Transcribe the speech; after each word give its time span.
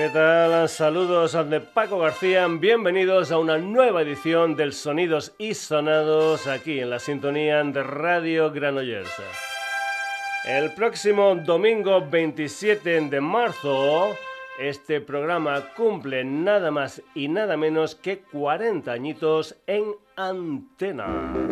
¿Qué 0.00 0.08
tal? 0.08 0.66
Saludos 0.70 1.36
de 1.50 1.60
Paco 1.60 1.98
García. 1.98 2.48
Bienvenidos 2.48 3.30
a 3.30 3.38
una 3.38 3.58
nueva 3.58 4.00
edición 4.00 4.56
del 4.56 4.72
Sonidos 4.72 5.34
y 5.36 5.52
Sonados 5.52 6.46
aquí 6.46 6.80
en 6.80 6.88
la 6.88 6.98
sintonía 6.98 7.62
de 7.62 7.82
Radio 7.82 8.50
Granollers. 8.50 9.12
El 10.46 10.72
próximo 10.72 11.34
domingo 11.34 12.00
27 12.00 13.10
de 13.10 13.20
marzo, 13.20 14.16
este 14.58 15.02
programa 15.02 15.66
cumple 15.76 16.24
nada 16.24 16.70
más 16.70 17.02
y 17.14 17.28
nada 17.28 17.58
menos 17.58 17.94
que 17.94 18.20
40 18.20 18.90
añitos 18.90 19.54
en 19.66 19.84
antena. 20.16 21.49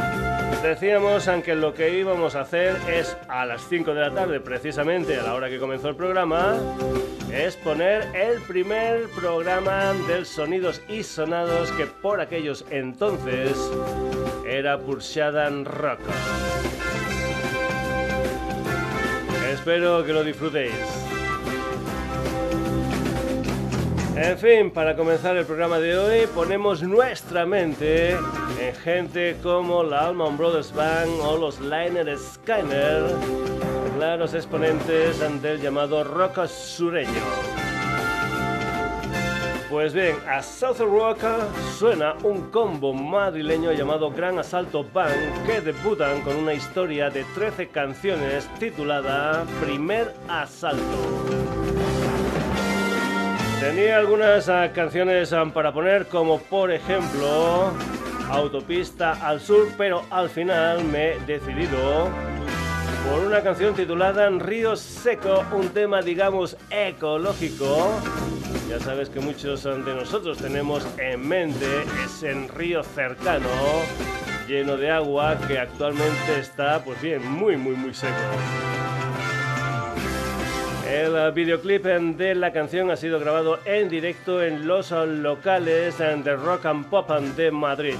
Decíamos 0.64 1.28
aunque 1.28 1.54
lo 1.54 1.74
que 1.74 1.98
íbamos 1.98 2.34
a 2.34 2.40
hacer 2.40 2.74
es 2.88 3.18
a 3.28 3.44
las 3.44 3.68
5 3.68 3.92
de 3.92 4.00
la 4.00 4.10
tarde, 4.10 4.40
precisamente 4.40 5.14
a 5.20 5.22
la 5.22 5.34
hora 5.34 5.50
que 5.50 5.58
comenzó 5.58 5.90
el 5.90 5.94
programa, 5.94 6.56
es 7.30 7.54
poner 7.56 8.08
el 8.16 8.40
primer 8.40 9.10
programa 9.10 9.92
del 10.08 10.24
Sonidos 10.24 10.80
y 10.88 11.02
Sonados 11.02 11.70
que 11.72 11.84
por 11.84 12.18
aquellos 12.22 12.64
entonces 12.70 13.58
era 14.48 14.78
Purshadan 14.78 15.66
Rock. 15.66 16.00
Espero 19.52 20.02
que 20.02 20.14
lo 20.14 20.24
disfrutéis. 20.24 21.13
En 24.16 24.38
fin, 24.38 24.70
para 24.70 24.94
comenzar 24.94 25.36
el 25.36 25.44
programa 25.44 25.80
de 25.80 25.98
hoy 25.98 26.26
ponemos 26.32 26.84
nuestra 26.84 27.44
mente 27.44 28.12
en 28.12 28.74
gente 28.84 29.36
como 29.42 29.82
la 29.82 30.06
Allman 30.06 30.36
Brothers 30.36 30.72
Band 30.72 31.20
o 31.20 31.36
los 31.36 31.60
Liner 31.60 32.16
Skyner, 32.16 33.02
claros 33.96 34.34
exponentes 34.34 35.18
del 35.42 35.60
llamado 35.60 36.04
rock 36.04 36.46
sureño. 36.46 37.10
Pues 39.68 39.92
bien, 39.92 40.14
a 40.28 40.40
South 40.40 40.78
Rock 40.78 41.18
suena 41.76 42.14
un 42.22 42.52
combo 42.52 42.92
madrileño 42.92 43.72
llamado 43.72 44.12
Gran 44.12 44.38
Asalto 44.38 44.84
Band 44.94 45.44
que 45.44 45.60
debutan 45.60 46.20
con 46.20 46.36
una 46.36 46.54
historia 46.54 47.10
de 47.10 47.24
13 47.34 47.66
canciones 47.70 48.48
titulada 48.60 49.44
Primer 49.60 50.14
Asalto. 50.28 51.63
Tenía 53.64 53.96
algunas 53.96 54.50
ah, 54.50 54.72
canciones 54.74 55.32
ah, 55.32 55.46
para 55.46 55.72
poner, 55.72 56.06
como 56.08 56.38
por 56.38 56.70
ejemplo 56.70 57.72
Autopista 58.28 59.12
al 59.26 59.40
Sur, 59.40 59.68
pero 59.78 60.02
al 60.10 60.28
final 60.28 60.84
me 60.84 61.12
he 61.12 61.20
decidido 61.20 62.10
por 63.08 63.26
una 63.26 63.40
canción 63.40 63.74
titulada 63.74 64.28
Río 64.28 64.76
Seco, 64.76 65.42
un 65.50 65.70
tema 65.70 66.02
digamos 66.02 66.58
ecológico. 66.68 67.90
Ya 68.68 68.78
sabes 68.80 69.08
que 69.08 69.20
muchos 69.20 69.64
de 69.64 69.94
nosotros 69.94 70.36
tenemos 70.36 70.86
en 70.98 71.26
mente 71.26 71.84
ese 72.04 72.34
río 72.48 72.82
cercano 72.82 73.48
lleno 74.46 74.76
de 74.76 74.90
agua 74.90 75.38
que 75.48 75.58
actualmente 75.58 76.38
está 76.38 76.84
pues 76.84 77.00
bien 77.00 77.26
muy 77.26 77.56
muy 77.56 77.74
muy 77.76 77.94
seco. 77.94 78.12
El 80.88 81.32
videoclip 81.32 81.84
de 81.84 82.34
la 82.34 82.52
canción 82.52 82.90
ha 82.90 82.96
sido 82.96 83.18
grabado 83.18 83.58
en 83.64 83.88
directo 83.88 84.42
en 84.42 84.66
los 84.66 84.90
locales 84.90 85.98
de 85.98 86.36
Rock 86.36 86.66
and 86.66 86.88
Pop 86.90 87.10
de 87.10 87.50
Madrid. 87.50 87.96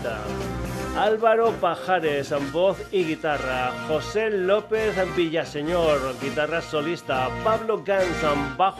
Álvaro 0.96 1.50
Pajares, 1.52 2.32
voz 2.52 2.78
y 2.92 3.04
guitarra. 3.04 3.72
José 3.88 4.30
López 4.30 4.94
Villaseñor, 5.16 5.98
guitarra 6.20 6.60
solista. 6.60 7.28
Pablo 7.42 7.82
Gans, 7.82 8.56
bajo. 8.56 8.78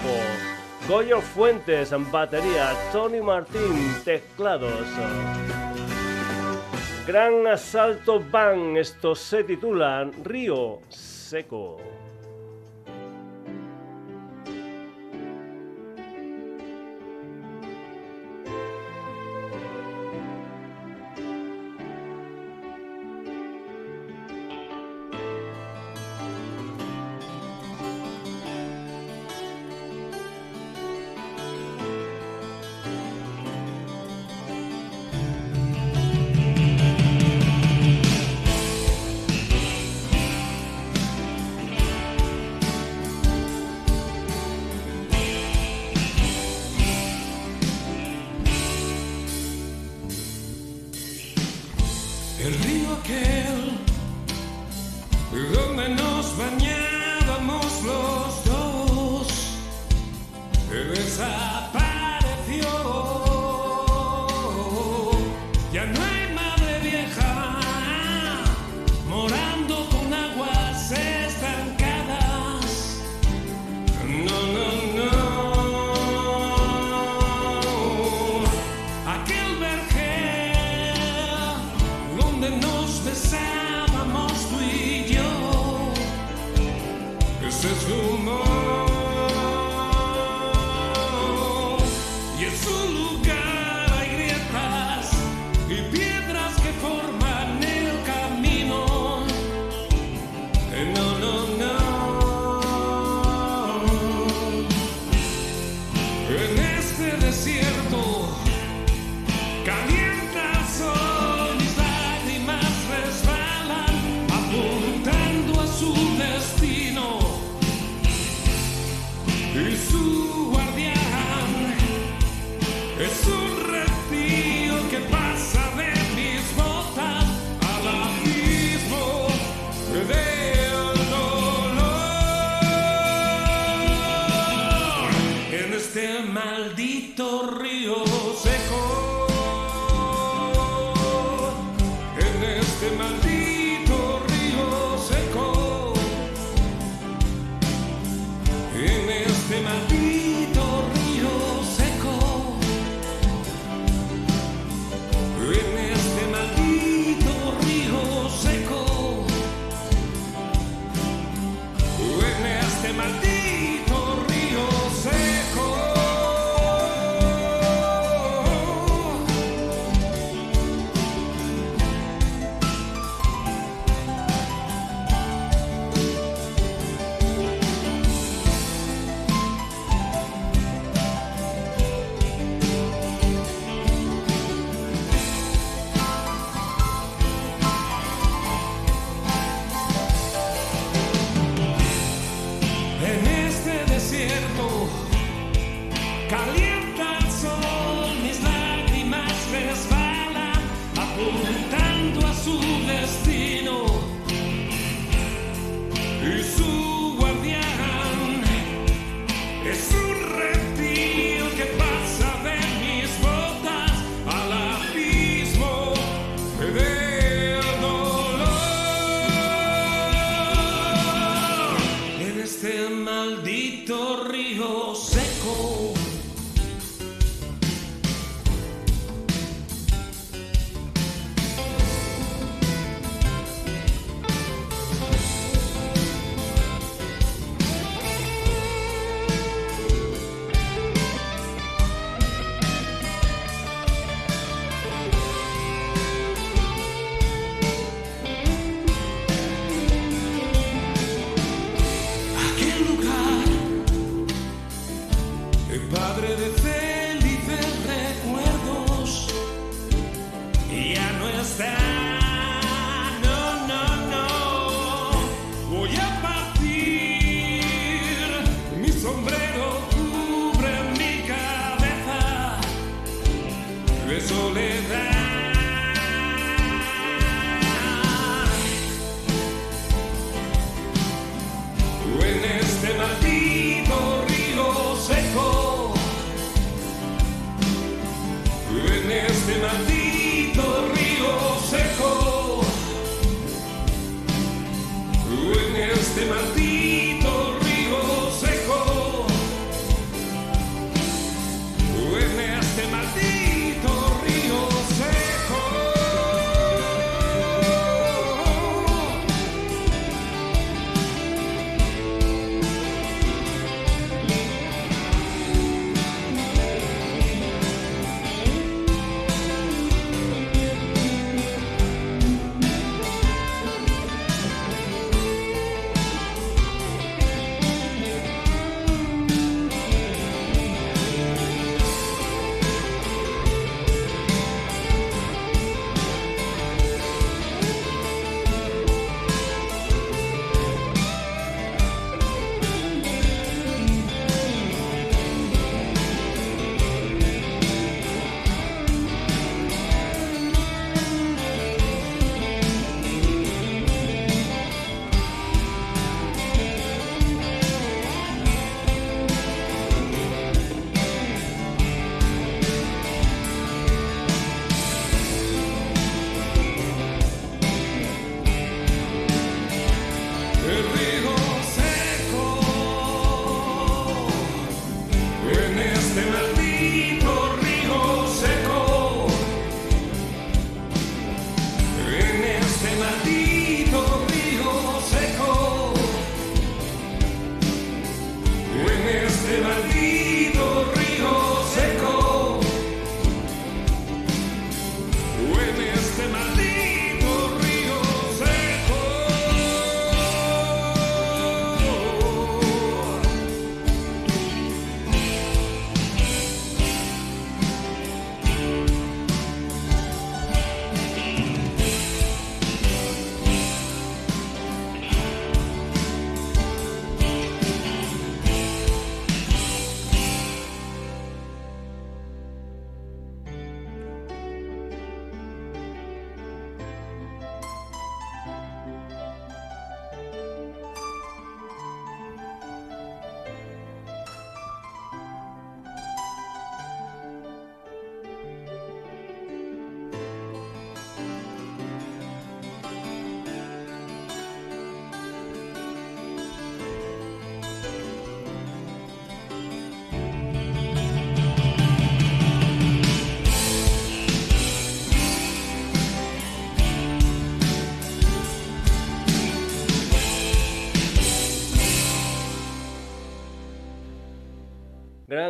Goyo 0.87 1.21
Fuentes, 1.21 1.93
batería. 2.13 2.73
Tony 2.93 3.21
Martín, 3.21 3.97
teclados. 4.05 4.87
Gran 7.07 7.47
Asalto 7.47 8.23
Van, 8.31 8.77
esto 8.77 9.15
se 9.15 9.45
titula 9.45 10.09
Río 10.23 10.81
Seco. 10.89 11.94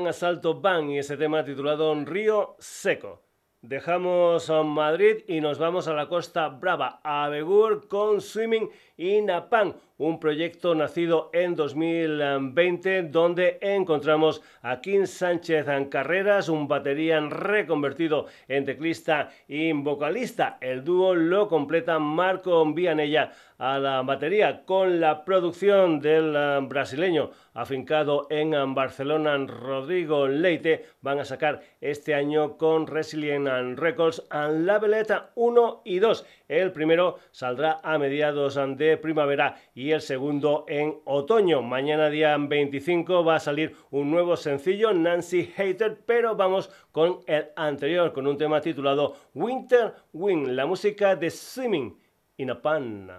Asalto 0.07 0.61
Bang 0.61 0.91
y 0.91 0.99
ese 0.99 1.17
tema 1.17 1.45
titulado 1.45 1.95
Río 2.05 2.57
Seco. 2.59 3.23
Dejamos 3.63 4.51
a 4.51 4.63
Madrid 4.63 5.25
y 5.27 5.41
nos 5.41 5.59
vamos 5.59 5.89
a 5.89 5.95
la 5.95 6.09
Costa 6.09 6.49
Brava, 6.49 7.01
a 7.03 7.29
Begur 7.31 7.89
con 7.89 8.21
Swimming 8.21 8.69
in 8.99 9.31
a 9.31 9.49
Pan, 9.49 9.75
un 9.97 10.19
proyecto 10.19 10.75
nacido 10.75 11.31
en 11.33 11.55
2020 11.55 13.05
donde 13.05 13.59
encontramos 13.61 14.43
a 14.63 14.81
Kim 14.81 15.07
Sánchez 15.07 15.69
en 15.69 15.85
Carreras, 15.87 16.49
un 16.49 16.67
batería 16.67 17.21
reconvertido 17.21 18.27
en 18.49 18.65
teclista 18.65 19.31
y 19.47 19.73
vocalista. 19.73 20.59
El 20.61 20.83
dúo 20.83 21.15
lo 21.15 21.49
completa 21.49 21.99
Marco 21.99 22.65
Vianella 22.73 23.31
a 23.59 23.79
la 23.79 24.03
batería 24.03 24.65
con 24.65 25.01
la 25.01 25.25
producción 25.25 26.01
del 26.01 26.35
eh, 26.37 26.59
brasileño 26.63 27.31
afincado 27.55 28.27
en 28.31 28.53
eh, 28.53 28.65
Barcelona, 28.67 29.37
Rodrigo 29.47 30.27
Leite, 30.27 30.87
van 31.03 31.21
a 31.21 31.25
sacar 31.25 31.63
este 31.81 32.15
año 32.15 32.57
con 32.57 32.87
Resilient 32.87 33.79
Records 33.79 34.25
and 34.31 34.67
Labeleta 34.67 35.31
1 35.37 35.83
y 35.85 36.01
2. 36.01 36.27
El 36.49 36.73
primero 36.73 37.19
saldrá 37.31 37.81
a 37.83 37.99
mediados 37.99 38.59
de 38.77 38.97
primavera 38.99 39.57
y 39.75 39.93
el 39.93 40.03
segundo 40.03 40.67
en 40.69 40.97
otoño. 41.05 41.63
Mañana 41.63 42.11
día 42.11 42.37
25 42.39 43.25
va 43.25 43.37
a 43.37 43.41
salir 43.41 43.75
un 43.91 44.11
nuevo 44.11 44.37
sencillo, 44.37 44.93
Nancy 44.93 45.45
Hater, 45.57 46.03
pero 46.05 46.37
vamos 46.37 46.71
con 46.93 47.21
el 47.27 47.49
anterior, 47.57 48.13
con 48.13 48.27
un 48.27 48.37
tema 48.37 48.61
titulado 48.61 49.17
Winter 49.35 49.95
Wind, 50.13 50.49
la 50.49 50.67
música 50.67 51.17
de 51.17 51.31
Swimming 51.31 51.97
in 52.37 52.51
a 52.51 52.61
Pan. 52.61 53.11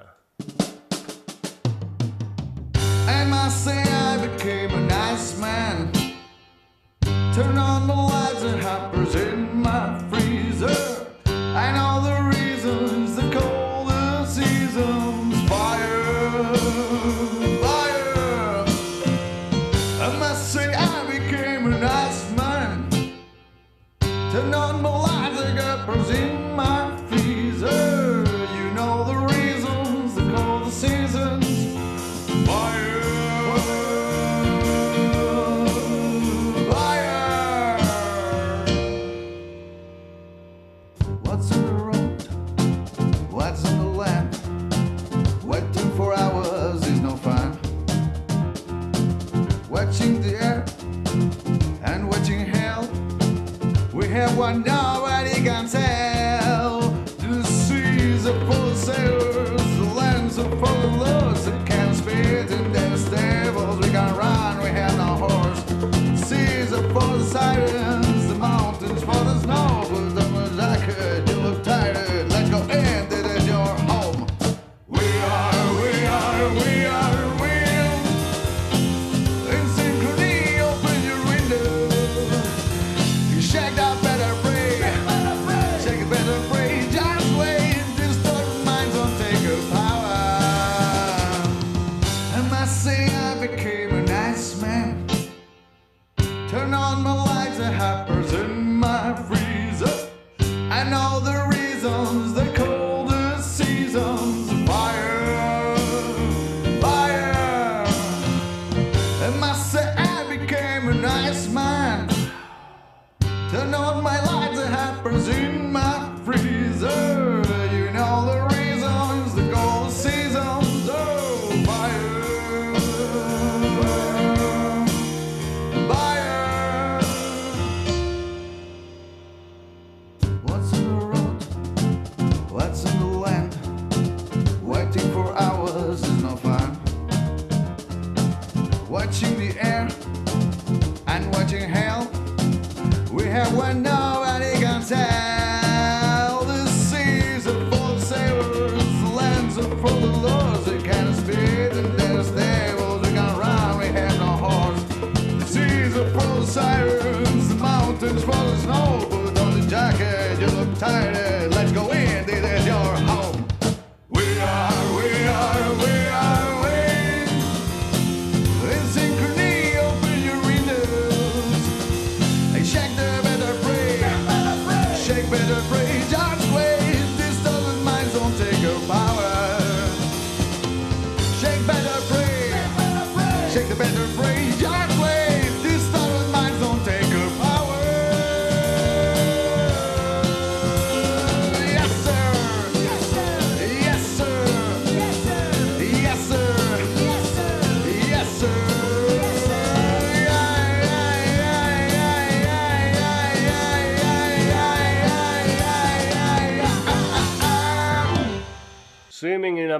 one 54.46 54.62
down. 54.62 54.85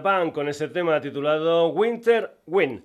Con 0.06 0.48
ese 0.48 0.68
tema 0.68 1.02
titulado 1.02 1.70
Winter 1.70 2.38
Wind. 2.46 2.84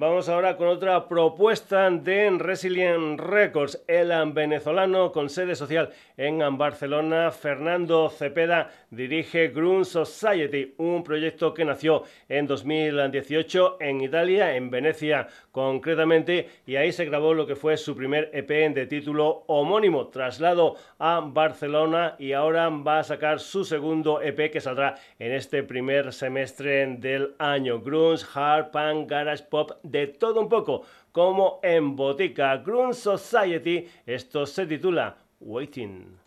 Vamos 0.00 0.30
ahora 0.30 0.56
con 0.56 0.66
otra 0.68 1.06
propuesta 1.06 1.90
de 1.90 2.30
Resilient 2.38 3.20
Records. 3.20 3.84
El 3.86 4.10
venezolano 4.32 5.12
con 5.12 5.28
sede 5.28 5.54
social 5.54 5.90
en 6.16 6.56
Barcelona, 6.56 7.30
Fernando 7.30 8.08
Cepeda, 8.08 8.70
dirige 8.90 9.48
Groom 9.48 9.84
Society, 9.84 10.72
un 10.78 11.04
proyecto 11.04 11.52
que 11.52 11.66
nació 11.66 12.04
en 12.30 12.46
2018 12.46 13.76
en 13.78 14.00
Italia, 14.00 14.56
en 14.56 14.70
Venecia 14.70 15.28
concretamente, 15.52 16.48
y 16.66 16.76
ahí 16.76 16.92
se 16.92 17.04
grabó 17.04 17.34
lo 17.34 17.46
que 17.46 17.54
fue 17.54 17.76
su 17.76 17.94
primer 17.94 18.30
EP 18.32 18.72
de 18.74 18.86
título 18.86 19.44
homónimo, 19.48 20.08
traslado 20.08 20.76
a 20.98 21.20
Barcelona 21.20 22.16
y 22.18 22.32
ahora 22.32 22.70
va 22.70 23.00
a 23.00 23.04
sacar 23.04 23.38
su 23.38 23.66
segundo 23.66 24.22
EP 24.22 24.50
que 24.50 24.62
saldrá 24.62 24.94
en 25.18 25.32
este 25.32 25.62
primer 25.62 26.14
semestre 26.14 26.86
del 26.96 27.34
año. 27.38 27.82
Grunge, 27.82 28.24
Hard 28.32 28.70
Punk, 28.70 29.10
Garage 29.10 29.44
Pop, 29.44 29.72
de 29.90 30.06
todo 30.06 30.40
un 30.40 30.48
poco, 30.48 30.82
como 31.12 31.60
en 31.62 31.96
Botica. 31.96 32.56
Grunge 32.58 32.94
Society, 32.94 33.88
esto 34.06 34.46
se 34.46 34.66
titula 34.66 35.16
Waiting. 35.40 36.19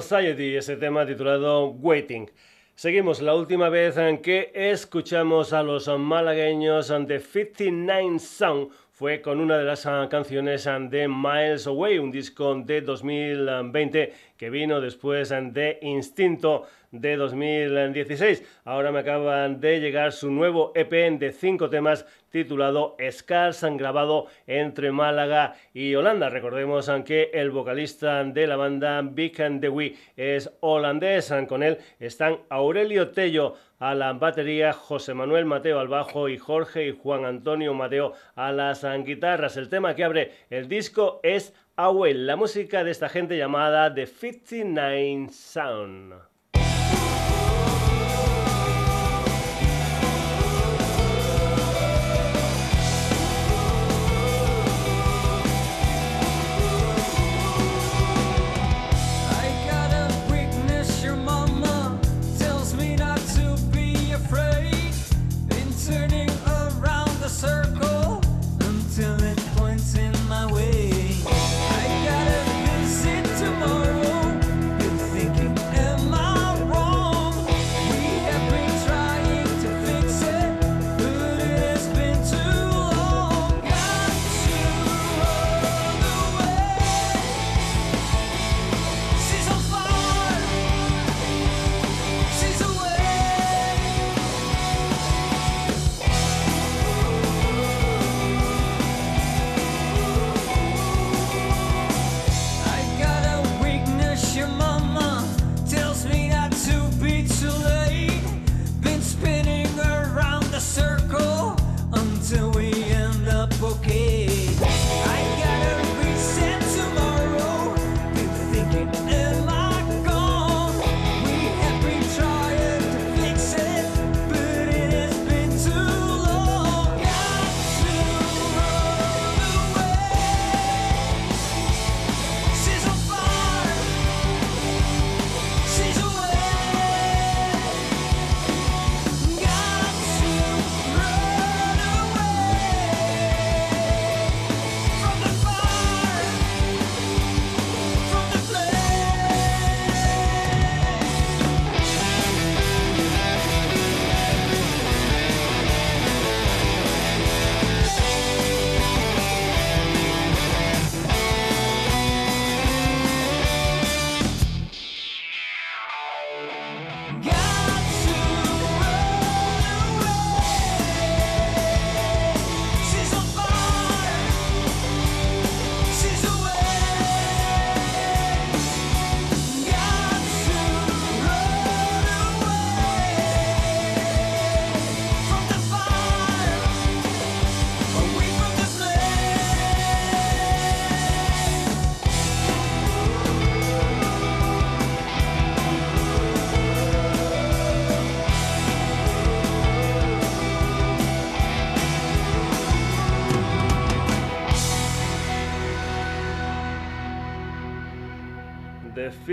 Society, 0.00 0.56
ese 0.56 0.76
tema 0.76 1.04
titulado 1.04 1.66
Waiting. 1.66 2.30
Seguimos 2.74 3.20
la 3.20 3.34
última 3.34 3.68
vez 3.68 3.98
en 3.98 4.22
que 4.22 4.50
escuchamos 4.54 5.52
a 5.52 5.62
los 5.62 5.86
malagueños 5.86 6.88
de 6.88 7.20
59 7.20 8.18
Sound 8.18 8.70
fue 9.02 9.20
con 9.20 9.40
una 9.40 9.58
de 9.58 9.64
las 9.64 9.82
canciones 10.08 10.62
de 10.62 11.08
Miles 11.08 11.66
Away, 11.66 11.98
un 11.98 12.12
disco 12.12 12.54
de 12.54 12.82
2020 12.82 14.12
que 14.36 14.48
vino 14.48 14.80
después 14.80 15.30
de 15.30 15.80
Instinto 15.82 16.68
de 16.92 17.16
2016. 17.16 18.44
Ahora 18.64 18.92
me 18.92 19.00
acaban 19.00 19.60
de 19.60 19.80
llegar 19.80 20.12
su 20.12 20.30
nuevo 20.30 20.70
EP 20.76 21.18
de 21.18 21.32
cinco 21.32 21.68
temas 21.68 22.06
titulado 22.28 22.96
Scars, 23.10 23.64
grabado 23.76 24.26
entre 24.46 24.92
Málaga 24.92 25.54
y 25.74 25.94
Holanda. 25.94 26.28
Recordemos 26.30 26.90
que 27.04 27.30
el 27.32 27.50
vocalista 27.50 28.22
de 28.22 28.46
la 28.46 28.56
banda 28.56 29.02
Big 29.02 29.40
and 29.42 29.60
the 29.60 29.96
es 30.16 30.50
holandés. 30.60 31.32
Con 31.48 31.62
él 31.62 31.78
están 31.98 32.38
Aurelio 32.50 33.10
Tello 33.10 33.54
a 33.82 33.96
la 33.96 34.12
batería, 34.12 34.72
José 34.72 35.12
Manuel 35.12 35.44
Mateo 35.44 35.80
al 35.80 35.88
bajo 35.88 36.28
y 36.28 36.38
Jorge 36.38 36.86
y 36.86 36.96
Juan 36.96 37.24
Antonio 37.24 37.74
Mateo 37.74 38.12
a 38.36 38.52
las 38.52 38.86
guitarras. 39.04 39.56
El 39.56 39.68
tema 39.68 39.96
que 39.96 40.04
abre 40.04 40.30
el 40.50 40.68
disco 40.68 41.18
es 41.24 41.52
Away, 41.74 42.14
la 42.14 42.36
música 42.36 42.84
de 42.84 42.92
esta 42.92 43.08
gente 43.08 43.36
llamada 43.36 43.92
The 43.92 44.06
59 44.06 45.30
Sound. 45.32 46.31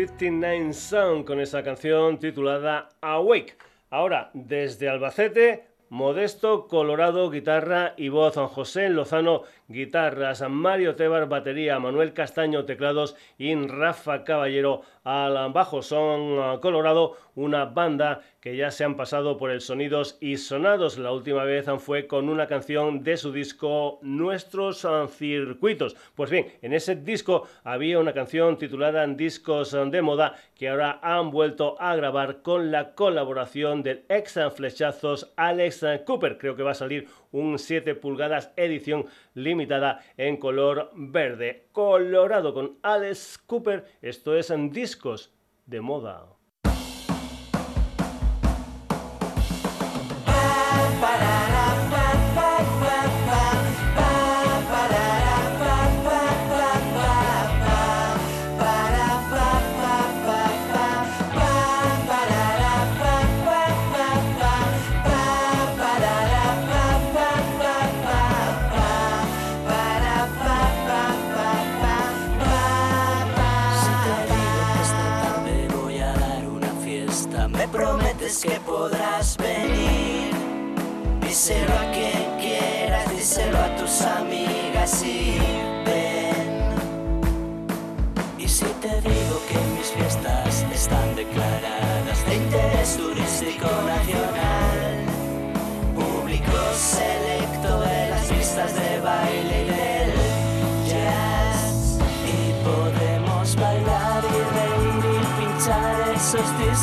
59 0.08 0.72
Sound 0.74 1.26
con 1.26 1.42
esa 1.42 1.62
canción 1.62 2.20
titulada 2.20 2.88
Awake. 3.02 3.58
Ahora, 3.90 4.30
desde 4.34 4.88
Albacete, 4.88 5.68
Modesto, 5.90 6.68
Colorado, 6.70 7.30
guitarra 7.30 7.96
y 7.98 8.08
voz, 8.08 8.36
José 8.36 8.88
Lozano, 8.88 9.44
guitarras, 9.70 10.44
Mario 10.50 10.96
Tebar, 10.96 11.30
batería, 11.30 11.80
Manuel 11.80 12.14
Castaño, 12.14 12.66
teclados 12.66 13.16
y 13.38 13.56
Rafa 13.56 14.24
Caballero 14.24 14.82
al 15.04 15.54
bajo. 15.54 15.82
Son 15.82 16.40
ah, 16.40 16.60
Colorado, 16.62 17.16
una 17.36 17.66
banda 17.66 18.22
que 18.42 18.56
ya 18.56 18.72
se 18.72 18.84
han 18.84 18.96
pasado 18.96 19.38
por 19.38 19.52
el 19.52 19.62
Sonidos 19.62 20.18
y 20.20 20.38
Sonados. 20.38 20.98
La 20.98 21.12
última 21.12 21.44
vez 21.44 21.66
fue 21.80 22.08
con 22.08 22.30
una 22.30 22.48
canción 22.48 23.04
de 23.04 23.18
su 23.18 23.32
disco 23.32 24.00
Nuestros 24.02 24.86
Circuitos. 25.10 25.96
Pues 26.16 26.30
bien, 26.30 26.48
en 26.62 26.74
ese 26.74 26.96
disco 26.96 27.48
había 27.64 28.00
una 28.00 28.14
canción 28.14 28.58
titulada 28.58 29.06
Discos 29.08 29.72
de 29.72 30.02
Moda 30.02 30.36
que 30.56 30.70
ahora 30.70 31.00
han 31.02 31.32
vuelto 31.32 31.76
a 31.80 31.96
grabar 31.96 32.42
con 32.42 32.72
la 32.72 32.94
colaboración 32.94 33.84
del 33.84 34.04
ex 34.10 34.40
flechazos 34.56 35.32
Alex 35.36 35.86
Cooper. 36.06 36.38
Creo 36.38 36.56
que 36.56 36.64
va 36.64 36.72
a 36.72 36.76
salir 36.76 37.08
un 37.32 37.60
7 37.60 37.96
pulgadas 37.96 38.52
edición 38.56 39.06
limitada 39.34 40.04
en 40.18 40.38
color 40.38 40.92
verde. 40.96 41.68
Colorado 41.72 42.54
con 42.54 42.78
Alex 42.82 43.38
Cooper. 43.46 43.86
Esto 44.02 44.36
es 44.36 44.50
en 44.50 44.72
discos 44.72 45.34
de 45.65 45.82
moda. 45.82 46.38
Que 78.38 78.60
podrás 78.60 79.36
venir. 79.38 80.32
Díselo 81.22 81.74
a 81.74 81.92
quien 81.92 82.38
quieras, 82.39 83.10
díselo 83.12 83.58
a 83.58 83.76
tus 83.76 84.02
amigas 84.02 85.04
y 85.04 85.39
ven. 85.84 86.70
Y 88.38 88.48
si 88.48 88.65
te 88.65 89.02
digo 89.02 89.42
que 89.50 89.58
mis 89.76 89.88
fiestas 89.92 90.63
están 90.72 91.15
declaradas 91.15 91.69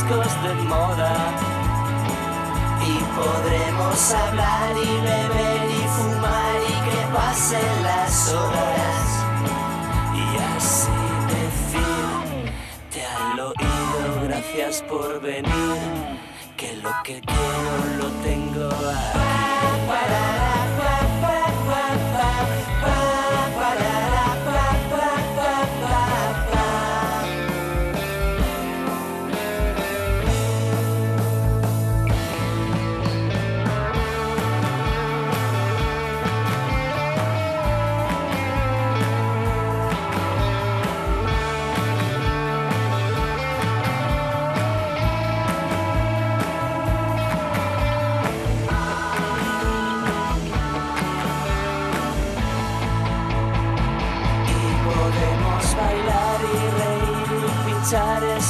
de 0.05 0.55
moda. 0.65 1.13
Y 2.85 2.99
podremos 3.17 4.13
hablar 4.13 4.77
y 4.77 5.01
beber 5.01 5.71
y 5.71 5.89
fumar 5.89 6.57
y 6.69 6.75
que 6.87 7.01
pasen 7.15 7.83
las 7.83 8.33
horas. 8.33 9.25
Y 10.15 10.27
así 10.57 10.91
decirte 11.33 13.07
al 13.07 13.41
oído 13.41 14.21
gracias 14.25 14.83
por 14.83 15.21
venir, 15.21 16.21
que 16.57 16.77
lo 16.77 16.91
que 17.03 17.21
quiero 17.23 17.97
lo 17.99 18.09
tengo 18.23 18.69
aquí. 18.69 19.27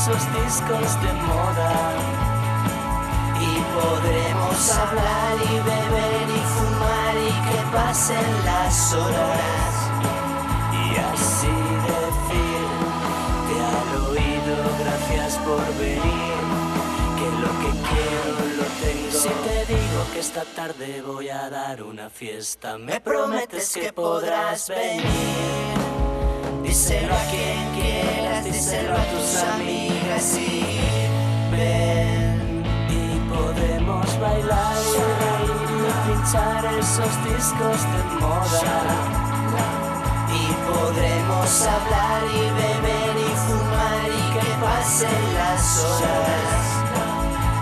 Esos 0.06 0.22
discos 0.44 1.02
de 1.02 1.12
moda. 1.14 1.94
Y 3.40 3.54
podremos 3.74 4.70
hablar 4.70 5.34
y 5.42 5.54
beber 5.58 6.28
y 6.28 6.42
fumar 6.54 7.14
y 7.16 7.32
que 7.48 7.60
pasen 7.76 8.44
las 8.44 8.92
horas. 8.92 9.72
Y 10.72 10.96
así 10.96 11.56
decirte 11.90 13.56
al 13.66 13.90
oído 14.10 14.56
gracias 14.78 15.38
por 15.38 15.64
venir, 15.76 16.38
que 17.18 17.28
lo 17.42 17.50
que 17.62 17.70
quiero 17.88 18.34
lo 18.58 18.66
tengo. 18.84 19.10
Si 19.10 19.28
te 19.28 19.74
digo 19.74 20.00
que 20.12 20.20
esta 20.20 20.44
tarde 20.44 21.02
voy 21.02 21.30
a 21.30 21.50
dar 21.50 21.82
una 21.82 22.10
fiesta, 22.10 22.78
me 22.78 23.00
prometes 23.00 23.74
que 23.74 23.92
podrás 23.92 24.68
venir. 24.68 25.65
Díselo 26.66 27.14
a 27.14 27.24
quien 27.30 27.64
quieras, 27.80 28.44
díselo 28.44 28.94
a 28.94 29.04
tus 29.04 29.36
amigas 29.54 30.36
y 30.36 30.80
ven. 31.52 32.64
Y 32.90 33.20
podemos 33.30 34.18
bailar 34.18 34.76
y 35.44 36.10
pinchar 36.10 36.64
esos 36.74 37.14
discos 37.24 37.78
de 37.92 38.02
moda. 38.20 38.78
Y 40.28 40.44
podremos 40.68 41.62
hablar 41.62 42.22
y 42.34 42.40
beber 42.60 43.14
y 43.16 43.32
fumar 43.46 44.08
y 44.10 44.22
que 44.34 44.46
pasen 44.60 45.22
las 45.34 45.64
horas. 45.84 46.64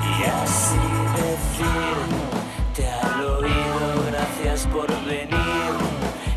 Y 0.03 0.25
así 0.43 0.87
decirte 1.21 2.85
al 3.03 3.19
oído 3.23 3.87
gracias 4.11 4.67
por 4.69 4.89
venir, 5.05 5.75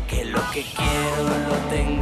que 0.06 0.20
lo 0.26 0.42
que 0.50 0.62
quiero 0.62 1.22
lo 1.48 1.56
tengo 1.70 1.97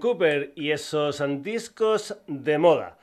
Cooper 0.00 0.52
y 0.56 0.70
esos 0.70 1.22
discos 1.42 2.16
de 2.26 2.58
moda. 2.58 2.98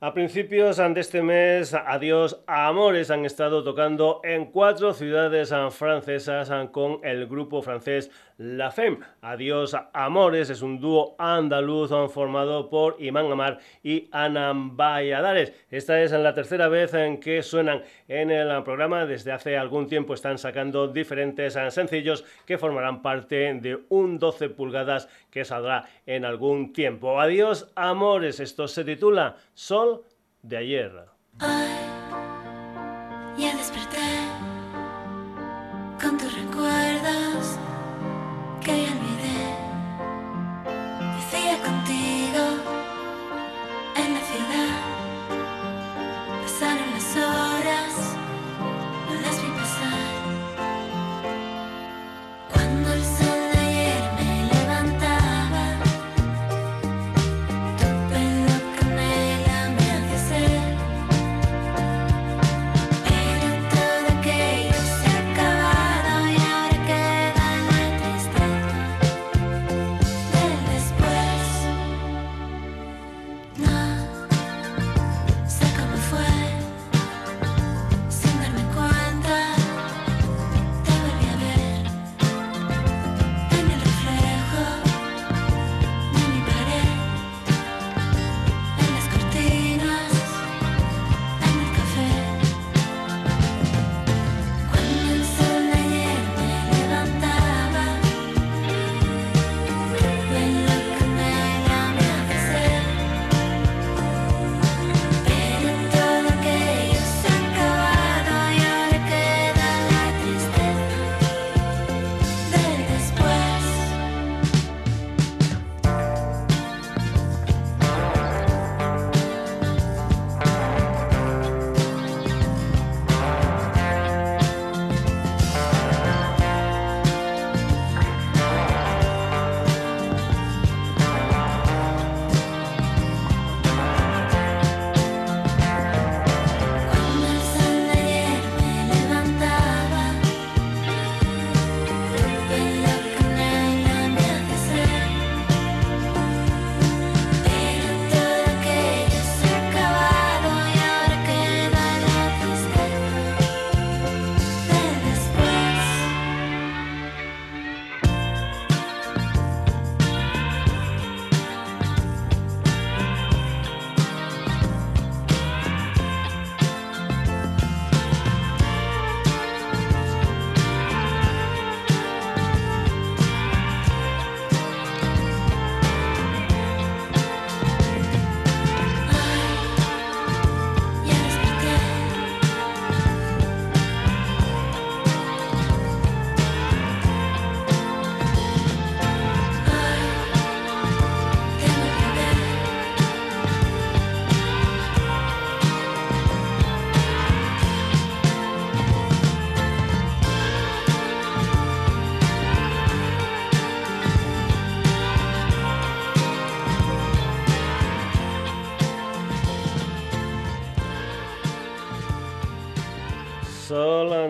A 0.00 0.12
principios 0.12 0.76
de 0.76 1.00
este 1.00 1.22
mes, 1.22 1.72
Adiós 1.72 2.42
Amores 2.46 3.10
han 3.10 3.24
estado 3.24 3.64
tocando 3.64 4.20
en 4.24 4.46
cuatro 4.46 4.92
ciudades 4.92 5.54
francesas 5.70 6.50
con 6.70 7.00
el 7.02 7.26
grupo 7.26 7.62
francés 7.62 8.10
La 8.38 8.70
Femme. 8.70 8.98
Adiós 9.22 9.74
Amores 9.94 10.50
es 10.50 10.60
un 10.60 10.78
dúo 10.78 11.16
andaluz 11.18 11.90
formado 12.12 12.68
por 12.68 12.96
Imán 12.98 13.32
Amar 13.32 13.58
y 13.82 14.08
Ana 14.12 14.52
Valladares. 14.54 15.54
Esta 15.70 16.02
es 16.02 16.12
la 16.12 16.34
tercera 16.34 16.68
vez 16.68 16.92
en 16.92 17.18
que 17.18 17.42
suenan 17.42 17.82
en 18.08 18.30
el 18.30 18.62
programa. 18.62 19.06
Desde 19.06 19.32
hace 19.32 19.56
algún 19.56 19.88
tiempo 19.88 20.12
están 20.12 20.36
sacando 20.36 20.88
diferentes 20.88 21.56
sencillos 21.70 22.24
que 22.44 22.58
formarán 22.58 23.00
parte 23.00 23.54
de 23.54 23.78
un 23.88 24.18
12 24.18 24.50
pulgadas 24.50 25.08
que 25.30 25.46
saldrá 25.46 25.86
en 26.04 26.26
algún 26.26 26.74
tiempo. 26.74 27.18
Adiós 27.18 27.72
Amores, 27.74 28.40
esto 28.40 28.68
se 28.68 28.84
titula 28.84 29.36
Sol 29.54 30.02
de 30.42 30.56
ayer. 30.58 30.92
Con 35.98 36.18
tus 36.18 36.34
recuerdos 36.34 36.85
que 38.66 39.05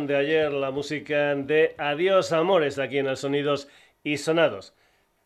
de 0.07 0.17
ayer, 0.17 0.53
la 0.53 0.71
música 0.71 1.35
de 1.35 1.75
Adiós 1.79 2.33
Amores 2.33 2.79
aquí 2.79 2.99
en 2.99 3.07
el 3.07 3.17
Sonidos 3.17 3.69
y 4.05 4.17
Sonados. 4.17 4.75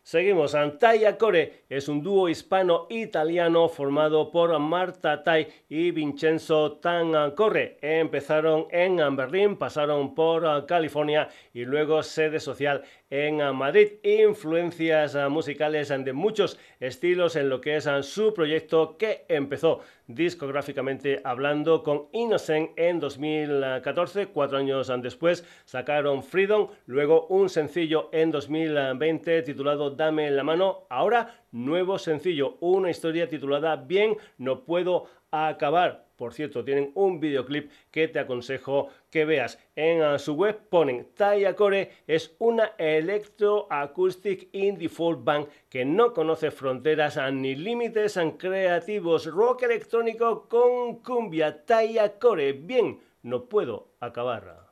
Seguimos, 0.02 0.54
Antaya 0.54 1.18
Core 1.18 1.64
es 1.68 1.86
un 1.86 2.02
dúo 2.02 2.28
hispano-italiano 2.28 3.68
formado 3.68 4.30
por 4.30 4.58
Marta 4.58 5.22
Tai 5.22 5.46
y 5.68 5.90
Vincenzo 5.90 6.78
Tancorre. 6.78 7.76
Empezaron 7.82 8.66
en 8.70 9.14
Berlín, 9.14 9.56
pasaron 9.56 10.14
por 10.14 10.66
California 10.66 11.28
y 11.52 11.64
luego 11.64 12.02
sede 12.02 12.40
social 12.40 12.82
en 13.10 13.36
Madrid. 13.54 13.94
Influencias 14.02 15.16
musicales 15.28 15.88
de 15.88 16.12
muchos 16.12 16.58
estilos 16.78 17.36
en 17.36 17.48
lo 17.48 17.60
que 17.60 17.76
es 17.76 17.88
su 18.02 18.32
proyecto 18.32 18.96
que 18.96 19.26
empezó 19.28 19.80
discográficamente 20.06 21.20
hablando 21.24 21.82
con 21.82 22.08
Innocent 22.12 22.70
en 22.76 23.00
2014. 23.00 24.28
Cuatro 24.28 24.58
años 24.58 24.90
después 25.02 25.44
sacaron 25.64 26.22
Freedom, 26.22 26.68
luego 26.86 27.26
un 27.26 27.48
sencillo 27.48 28.08
en 28.12 28.30
2020 28.30 29.42
titulado 29.42 29.90
Dame 29.90 30.30
la 30.30 30.44
mano. 30.44 30.86
Ahora 30.88 31.42
nuevo 31.52 31.98
sencillo, 31.98 32.56
una 32.60 32.90
historia 32.90 33.28
titulada 33.28 33.76
Bien, 33.76 34.16
no 34.38 34.64
puedo 34.64 35.06
acabar. 35.30 36.09
Por 36.20 36.34
cierto, 36.34 36.62
tienen 36.62 36.92
un 36.96 37.18
videoclip 37.18 37.70
que 37.90 38.06
te 38.06 38.18
aconsejo 38.18 38.90
que 39.08 39.24
veas. 39.24 39.58
En 39.74 40.02
ah, 40.02 40.18
su 40.18 40.34
web 40.34 40.68
ponen 40.68 41.14
Taya 41.14 41.56
Core 41.56 41.92
es 42.06 42.36
una 42.38 42.72
electroacoustic 42.76 44.50
indie 44.52 44.90
folk 44.90 45.24
band 45.24 45.48
que 45.70 45.86
no 45.86 46.12
conoce 46.12 46.50
fronteras 46.50 47.18
ni 47.32 47.54
límites 47.54 48.20
creativos. 48.36 49.24
Rock 49.32 49.62
electrónico 49.62 50.46
con 50.46 50.96
cumbia. 50.96 51.64
Taya 51.64 52.18
Core. 52.18 52.52
Bien, 52.52 53.00
no 53.22 53.46
puedo 53.46 53.94
acabar. 53.98 54.68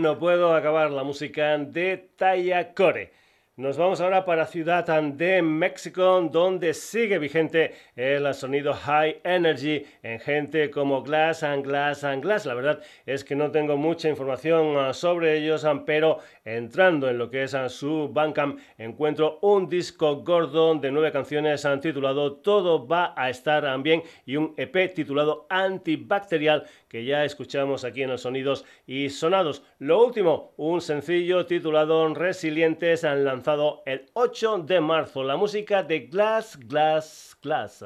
No 0.00 0.18
puedo 0.18 0.54
acabar 0.54 0.90
la 0.90 1.02
música 1.02 1.58
de 1.58 2.08
Taya 2.16 2.72
Core. 2.74 3.12
Nos 3.54 3.76
vamos 3.76 4.00
ahora 4.00 4.24
para 4.24 4.46
Ciudad 4.46 4.86
de 5.02 5.42
México, 5.42 6.26
donde 6.32 6.72
sigue 6.72 7.18
vigente 7.18 7.74
el 7.94 8.32
sonido 8.32 8.72
High 8.72 9.20
Energy 9.24 9.84
en 10.02 10.18
gente 10.20 10.70
como 10.70 11.02
Glass 11.02 11.42
and 11.42 11.62
Glass 11.62 12.02
and 12.02 12.22
Glass. 12.22 12.46
La 12.46 12.54
verdad 12.54 12.80
es 13.04 13.24
que 13.24 13.36
no 13.36 13.50
tengo 13.50 13.76
mucha 13.76 14.08
información 14.08 14.78
ah, 14.78 14.94
sobre 14.94 15.36
ellos, 15.36 15.66
ah, 15.66 15.82
pero 15.84 16.20
entrando 16.44 17.08
en 17.08 17.18
lo 17.18 17.30
que 17.30 17.44
es 17.44 17.54
ah, 17.54 17.68
su 17.68 18.08
Bandcamp 18.12 18.58
encuentro 18.78 19.38
un 19.42 19.68
disco 19.68 20.16
gordo 20.22 20.74
de 20.74 20.90
nueve 20.90 21.12
canciones 21.12 21.66
titulado 21.80 22.34
Todo 22.34 22.86
va 22.86 23.14
a 23.16 23.30
estar 23.30 23.82
bien 23.82 24.02
y 24.26 24.36
un 24.36 24.54
EP 24.56 24.94
titulado 24.94 25.46
Antibacterial 25.48 26.64
que 26.88 27.04
ya 27.04 27.24
escuchamos 27.24 27.84
aquí 27.84 28.02
en 28.02 28.10
los 28.10 28.22
sonidos 28.22 28.64
y 28.86 29.08
sonados. 29.10 29.62
Lo 29.78 30.04
último, 30.04 30.52
un 30.56 30.80
sencillo 30.80 31.46
titulado 31.46 32.12
Resilientes, 32.14 33.04
han 33.04 33.24
lanzado 33.24 33.82
el 33.86 34.06
8 34.14 34.58
de 34.58 34.80
marzo. 34.80 35.22
La 35.22 35.36
música 35.36 35.82
de 35.82 36.00
Glass, 36.00 36.58
Glass, 36.58 37.36
Glass. 37.42 37.84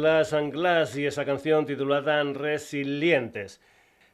Glass 0.00 0.32
and 0.32 0.50
Glass 0.50 0.96
y 0.96 1.04
esa 1.04 1.26
canción 1.26 1.66
titulada 1.66 2.24
Resilientes. 2.24 3.60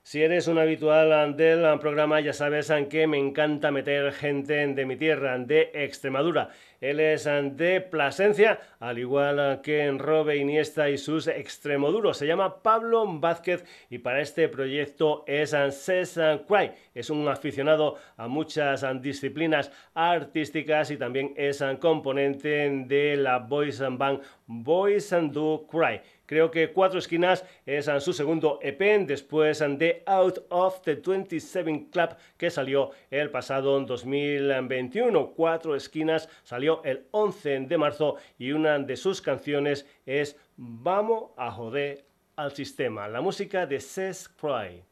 Si 0.02 0.20
eres 0.20 0.48
un 0.48 0.58
habitual 0.58 1.36
del 1.36 1.78
programa 1.78 2.20
ya 2.20 2.32
sabes 2.32 2.72
que 2.90 3.06
me 3.06 3.18
encanta 3.18 3.70
meter 3.70 4.12
gente 4.12 4.66
de 4.66 4.84
mi 4.84 4.96
tierra, 4.96 5.38
de 5.38 5.70
Extremadura. 5.74 6.48
Él 6.90 7.00
es 7.00 7.24
de 7.24 7.80
Plasencia, 7.80 8.60
al 8.78 8.98
igual 8.98 9.60
que 9.60 9.84
en 9.86 9.98
Robe 9.98 10.36
Iniesta 10.36 10.88
y 10.88 10.98
sus 10.98 11.26
extremoduros. 11.26 12.16
Se 12.16 12.28
llama 12.28 12.62
Pablo 12.62 13.04
Vázquez 13.18 13.64
y 13.90 13.98
para 13.98 14.20
este 14.20 14.48
proyecto 14.48 15.24
es 15.26 15.50
Says 15.50 16.18
Cry. 16.46 16.70
Es 16.94 17.10
un 17.10 17.26
aficionado 17.26 17.96
a 18.16 18.28
muchas 18.28 18.84
disciplinas 19.02 19.72
artísticas 19.94 20.92
y 20.92 20.96
también 20.96 21.34
es 21.36 21.64
componente 21.80 22.70
de 22.86 23.16
la 23.16 23.38
voice 23.38 23.84
band 23.88 24.20
Boys 24.46 25.12
and 25.12 25.32
Do 25.32 25.66
Cry. 25.68 26.00
Creo 26.26 26.50
que 26.50 26.72
Cuatro 26.72 26.98
Esquinas 26.98 27.44
es 27.64 27.88
su 28.00 28.12
segundo 28.12 28.58
EP 28.62 29.06
después 29.06 29.60
de 29.60 30.02
Out 30.06 30.46
of 30.50 30.82
the 30.82 30.96
27 30.96 31.88
Club 31.90 32.16
que 32.36 32.50
salió 32.50 32.90
el 33.10 33.30
pasado 33.30 33.80
2021. 33.80 35.32
Cuatro 35.34 35.74
Esquinas 35.76 36.28
salió 36.42 36.82
el 36.84 37.06
11 37.12 37.60
de 37.60 37.78
marzo 37.78 38.16
y 38.38 38.52
una 38.52 38.78
de 38.78 38.96
sus 38.96 39.22
canciones 39.22 39.86
es 40.04 40.36
Vamos 40.56 41.30
a 41.36 41.50
joder 41.50 42.04
al 42.36 42.52
sistema, 42.52 43.08
la 43.08 43.20
música 43.20 43.66
de 43.66 43.80
Seth 43.80 44.28
Cry. 44.40 44.82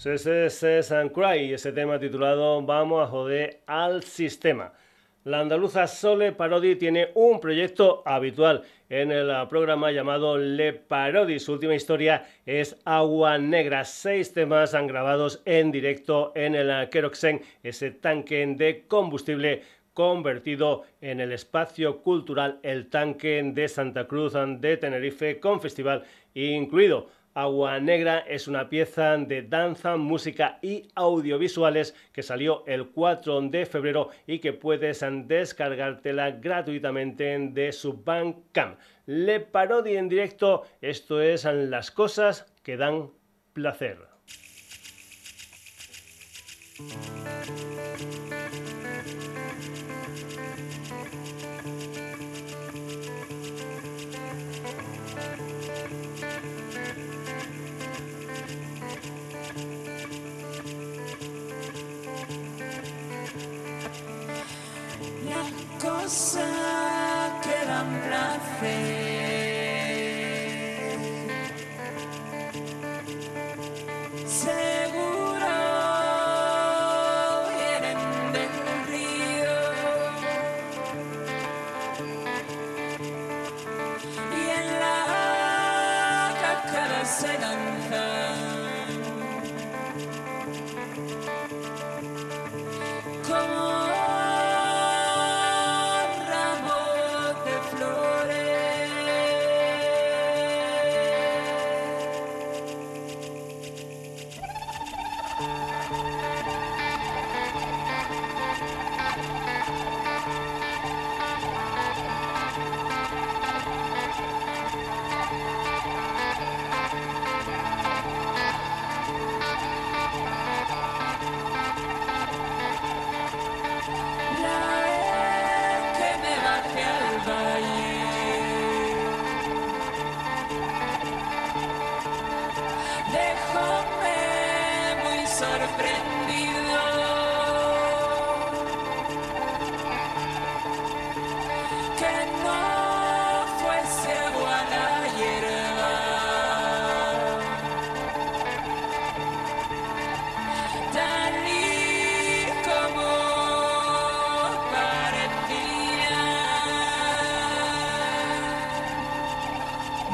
Ses 0.00 0.92
and 0.92 1.12
Cry, 1.12 1.52
ese 1.52 1.72
tema 1.72 1.98
titulado 1.98 2.62
Vamos 2.62 3.06
a 3.06 3.06
joder 3.06 3.60
al 3.66 4.02
sistema. 4.02 4.72
La 5.24 5.40
andaluza 5.40 5.86
Sole 5.86 6.32
Parodi 6.32 6.76
tiene 6.76 7.10
un 7.12 7.38
proyecto 7.38 8.02
habitual 8.06 8.62
en 8.88 9.12
el 9.12 9.30
programa 9.48 9.92
llamado 9.92 10.38
Le 10.38 10.72
Parodi. 10.72 11.38
Su 11.38 11.52
última 11.52 11.74
historia 11.74 12.26
es 12.46 12.78
Agua 12.86 13.36
Negra. 13.36 13.84
Seis 13.84 14.32
temas 14.32 14.72
han 14.72 14.86
grabados 14.86 15.42
en 15.44 15.70
directo 15.70 16.32
en 16.34 16.54
el 16.54 16.88
Keroxen, 16.88 17.42
ese 17.62 17.90
tanque 17.90 18.46
de 18.56 18.86
combustible 18.88 19.60
convertido 19.92 20.84
en 21.02 21.20
el 21.20 21.30
espacio 21.32 22.00
cultural 22.00 22.58
El 22.62 22.88
Tanque 22.88 23.42
de 23.44 23.68
Santa 23.68 24.06
Cruz 24.06 24.32
de 24.32 24.78
Tenerife 24.78 25.38
con 25.38 25.60
festival 25.60 26.04
incluido. 26.32 27.19
Agua 27.34 27.78
Negra 27.78 28.18
es 28.18 28.48
una 28.48 28.68
pieza 28.68 29.16
de 29.16 29.42
danza, 29.42 29.96
música 29.96 30.58
y 30.62 30.88
audiovisuales 30.94 31.94
que 32.12 32.22
salió 32.22 32.64
el 32.66 32.88
4 32.88 33.42
de 33.42 33.66
febrero 33.66 34.10
y 34.26 34.40
que 34.40 34.52
puedes 34.52 35.04
descargártela 35.26 36.32
gratuitamente 36.32 37.38
de 37.38 37.72
su 37.72 38.02
Bandcamp. 38.02 38.78
Le 39.06 39.40
parodia 39.40 39.98
en 39.98 40.08
directo, 40.08 40.64
esto 40.80 41.20
es 41.20 41.44
las 41.44 41.90
cosas 41.90 42.52
que 42.62 42.76
dan 42.76 43.10
placer. 43.52 43.98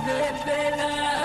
de 0.07 0.33
velar. 0.47 1.16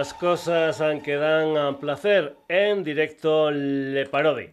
Las 0.00 0.14
cosas 0.14 0.82
que 1.04 1.16
dan 1.16 1.78
placer 1.78 2.34
en 2.48 2.82
directo 2.82 3.50
Le 3.50 4.06
Parodi. 4.06 4.48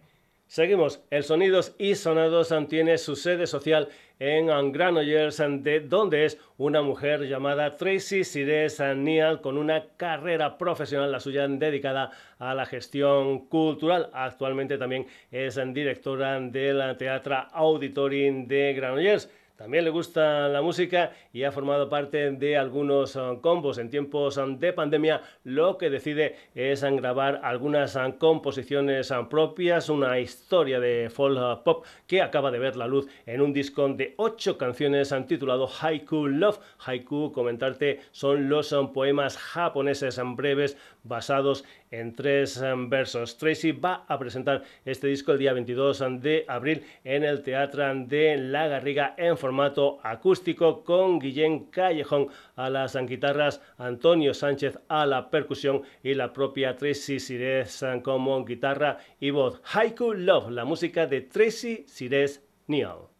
Seguimos, 0.46 1.02
el 1.10 1.24
Sonidos 1.24 1.74
y 1.78 1.96
Sonados 1.96 2.54
tiene 2.68 2.98
su 2.98 3.16
sede 3.16 3.48
social 3.48 3.88
en 4.20 4.74
Granollers, 4.74 5.38
de 5.38 5.80
donde 5.80 6.26
es 6.26 6.38
una 6.58 6.82
mujer 6.82 7.30
llamada 7.30 7.78
Tracy 7.78 8.26
Sires 8.26 8.82
Neal 8.98 9.40
con 9.40 9.58
una 9.58 9.86
carrera 9.96 10.58
profesional, 10.58 11.14
la 11.14 11.22
suya 11.22 11.48
dedicada 11.48 12.12
a 12.40 12.54
la 12.54 12.66
gestión 12.66 13.48
cultural. 13.48 14.10
Actualmente 14.12 14.78
también 14.78 15.08
es 15.32 15.58
directora 15.74 16.42
del 16.42 16.98
Teatro 16.98 17.48
Auditorium 17.54 18.48
de 18.50 18.74
Granollers. 18.74 19.30
También 19.58 19.86
le 19.86 19.90
gusta 19.90 20.48
la 20.50 20.62
música 20.62 21.14
y 21.34 21.44
ha 21.44 21.52
formado 21.52 21.90
parte 21.90 22.30
de 22.30 22.58
algunos 22.58 23.16
uh, 23.16 23.42
combos 23.42 23.80
en 23.80 23.90
tiempos 23.90 24.38
um, 24.38 24.60
de 24.60 24.72
pandemia. 24.72 25.24
Lo 25.44 25.80
que 25.80 25.90
decide 25.90 26.36
es 26.54 26.84
um, 26.84 26.96
grabar 26.96 27.42
algunas 27.44 27.98
composiciones 28.20 29.12
propias, 29.32 29.90
una 29.90 30.20
historia 30.20 30.80
de 30.80 31.10
folk 31.10 31.64
pop 31.64 31.86
que 32.06 32.22
acaba 32.22 32.52
de 32.52 32.60
ver 32.60 32.76
la 32.76 32.86
luz 32.86 33.08
en 33.26 33.42
un 33.42 33.52
disco 33.52 33.90
de 33.90 34.14
ocho 34.18 34.60
canciones 34.60 35.14
titulado 35.28 35.68
Haiku 35.68 36.28
Love. 36.28 36.60
Haiku, 36.86 37.32
comentarte, 37.32 38.02
son 38.12 38.50
los 38.50 38.76
poemas 38.94 39.38
japoneses 39.38 40.22
breves 40.36 40.78
basados 41.04 41.66
tres 42.16 42.62
em, 42.62 42.90
versos. 42.90 43.38
Tracy 43.38 43.72
va 43.72 44.06
a 44.08 44.18
presentar 44.18 44.64
este 44.86 45.08
disco 45.08 45.32
el 45.32 45.40
día 45.40 45.54
22 45.54 46.04
de 46.22 46.46
abril 46.48 46.84
en 47.04 47.24
el 47.24 47.42
Teatro 47.42 47.94
de 47.96 48.38
La 48.38 48.68
Garriga 48.68 49.14
en 49.18 49.38
formato 49.38 50.00
acústico 50.04 50.84
con 50.84 51.20
Guillén 51.20 51.66
Callejón 51.66 52.28
a 52.56 52.70
las 52.70 52.96
guitarras, 52.96 53.62
Antonio 53.78 54.34
Sánchez 54.34 54.80
a 54.88 55.06
la 55.06 55.30
percusión 55.30 55.82
y 56.04 56.14
la 56.14 56.34
propia 56.34 56.76
Tracy 56.76 57.20
Sires 57.20 57.86
como 58.04 58.44
guitarra 58.46 58.98
y 59.20 59.32
voz. 59.32 59.62
Haiku 59.74 60.14
Love, 60.14 60.52
la 60.52 60.66
música 60.66 61.08
de 61.08 61.22
Tracy 61.22 61.86
Sires 61.88 62.44
Neal. 62.68 63.17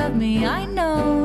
love 0.00 0.16
me, 0.16 0.46
I 0.46 0.64
know. 0.64 1.19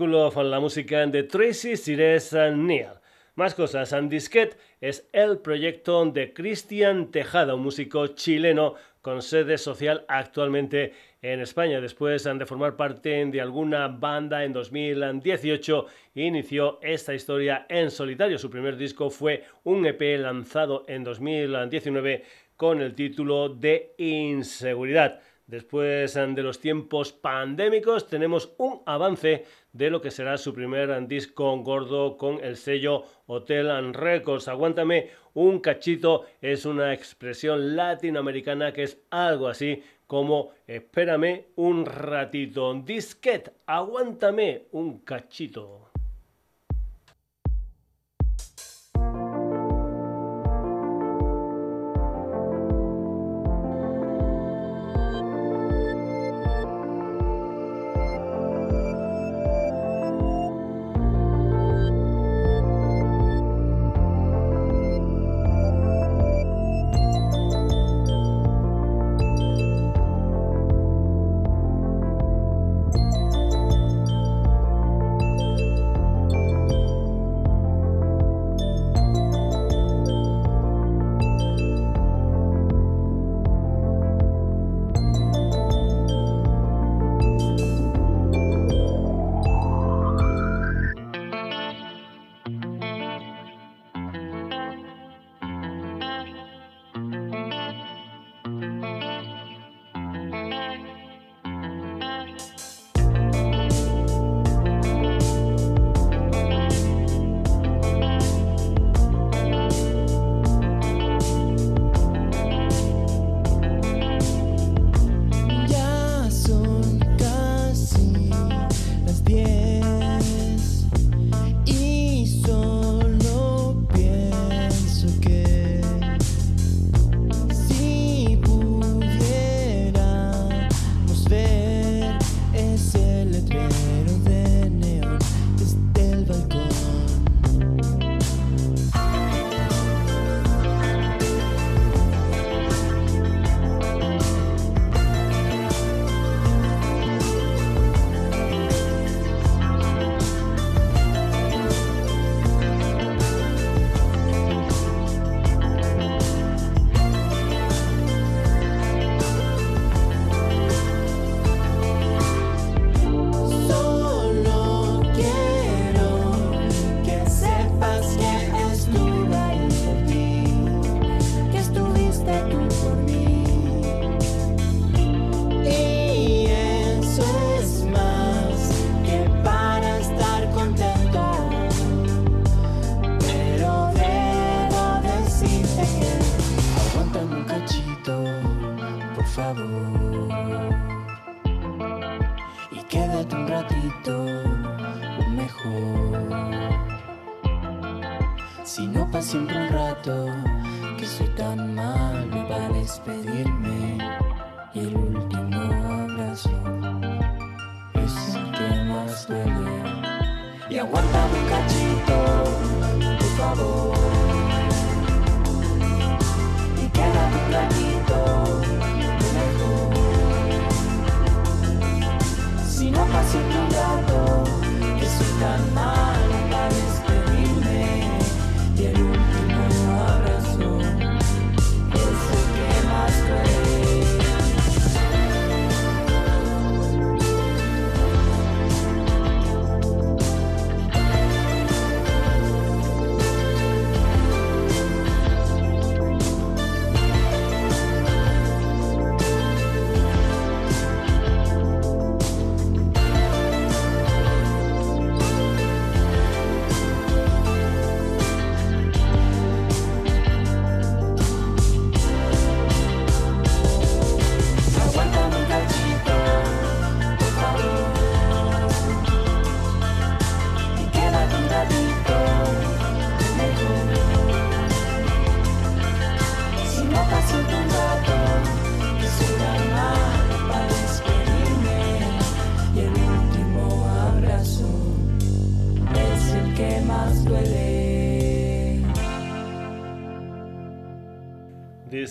Con 0.00 0.50
la 0.50 0.60
música 0.60 1.06
de 1.06 1.24
Tracy 1.24 1.76
Cires 1.76 2.32
Neal. 2.32 2.98
Más 3.34 3.54
cosas, 3.54 3.94
Disquet 4.08 4.58
es 4.80 5.06
el 5.12 5.40
proyecto 5.40 6.06
de 6.06 6.32
Cristian 6.32 7.10
Tejada, 7.10 7.54
un 7.54 7.60
músico 7.60 8.06
chileno 8.06 8.76
con 9.02 9.20
sede 9.20 9.58
social 9.58 10.06
actualmente 10.08 10.94
en 11.20 11.40
España. 11.40 11.82
Después 11.82 12.24
de 12.24 12.46
formar 12.46 12.76
parte 12.76 13.26
de 13.26 13.40
alguna 13.42 13.88
banda 13.88 14.42
en 14.42 14.54
2018, 14.54 15.84
inició 16.14 16.78
esta 16.80 17.12
historia 17.12 17.66
en 17.68 17.90
solitario. 17.90 18.38
Su 18.38 18.48
primer 18.48 18.78
disco 18.78 19.10
fue 19.10 19.44
un 19.64 19.84
EP 19.84 20.18
lanzado 20.18 20.86
en 20.88 21.04
2019 21.04 22.24
con 22.56 22.80
el 22.80 22.94
título 22.94 23.50
de 23.50 23.92
Inseguridad. 23.98 25.20
Después 25.50 26.14
de 26.14 26.42
los 26.44 26.60
tiempos 26.60 27.12
pandémicos 27.12 28.06
tenemos 28.06 28.54
un 28.58 28.82
avance 28.86 29.44
de 29.72 29.90
lo 29.90 30.00
que 30.00 30.10
será 30.10 30.38
su 30.38 30.52
primer 30.52 31.06
disco 31.06 31.56
gordo 31.58 32.16
con 32.16 32.42
el 32.42 32.56
sello 32.56 33.04
Hotel 33.26 33.94
Records. 33.94 34.48
Aguántame 34.48 35.10
un 35.34 35.60
cachito 35.60 36.24
es 36.40 36.64
una 36.64 36.92
expresión 36.92 37.76
latinoamericana 37.76 38.72
que 38.72 38.82
es 38.82 38.98
algo 39.10 39.48
así 39.48 39.82
como 40.06 40.50
Espérame 40.66 41.44
un 41.54 41.86
ratito. 41.86 42.74
Disquet, 42.74 43.52
aguántame 43.66 44.66
un 44.72 44.98
cachito. 44.98 45.89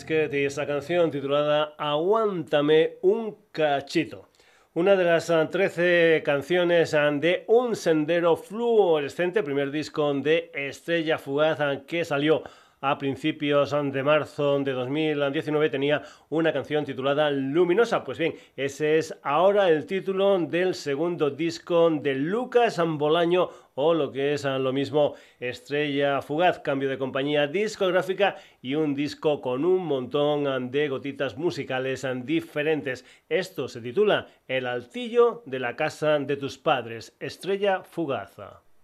De 0.10 0.46
esa 0.48 0.66
canción 0.66 1.12
titulada 1.12 1.76
Aguántame 1.78 2.98
un 3.04 3.38
cachito. 3.52 4.28
Una 4.74 4.96
de 4.96 5.04
las 5.04 5.28
13 5.28 6.18
ah, 6.18 6.24
canciones 6.24 6.96
ah, 6.96 7.12
de 7.12 7.44
Un 7.46 7.76
Sendero 7.76 8.36
Fluorescente, 8.36 9.44
primer 9.44 9.70
disco 9.70 10.12
de 10.16 10.50
Estrella 10.56 11.20
Fugaz 11.20 11.60
ah, 11.60 11.84
que 11.86 12.04
salió 12.06 12.42
a 12.82 12.98
principios 12.98 13.72
de 13.72 14.04
marzo 14.04 14.60
de 14.60 14.72
2019 14.72 15.70
tenía 15.70 16.02
una 16.30 16.54
canción 16.54 16.86
titulada 16.86 17.30
Luminosa. 17.30 18.04
Pues 18.04 18.18
bien, 18.18 18.36
ese 18.56 18.98
es 18.98 19.18
ahora 19.24 19.70
el 19.70 19.86
título 19.86 20.40
del 20.40 20.76
segundo 20.76 21.30
disco 21.30 21.90
de 21.90 22.16
Lucas 22.16 22.80
Bolaño 22.86 23.50
o 23.76 23.94
lo 23.94 24.12
que 24.12 24.34
es 24.34 24.44
lo 24.44 24.74
mismo 24.74 25.16
Estrella 25.40 26.22
Fugaz, 26.22 26.60
cambio 26.60 26.90
de 26.90 26.98
compañía 26.98 27.48
discográfica 27.48 28.36
y 28.62 28.76
un 28.76 28.94
disco 28.94 29.42
con 29.42 29.66
un 29.66 29.86
montón 29.86 30.72
de 30.72 30.90
gotitas 30.90 31.38
musicales 31.38 32.06
diferentes. 32.24 33.06
Esto 33.28 33.68
se 33.68 33.82
titula 33.82 34.28
El 34.48 34.68
altillo 34.68 35.44
de 35.46 35.60
la 35.60 35.76
casa 35.76 36.20
de 36.20 36.38
tus 36.38 36.58
padres, 36.58 37.16
Estrella 37.20 37.84
Fugaz. 37.84 38.38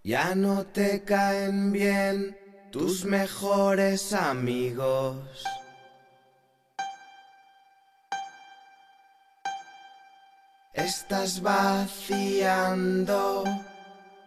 Ya 0.03 0.35
no 0.35 0.65
te 0.67 1.03
caen 1.03 1.71
bien 1.71 2.44
tus 2.75 3.05
mejores 3.05 4.11
amigos. 4.11 5.15
Estás 10.73 11.41
vaciando 11.41 12.35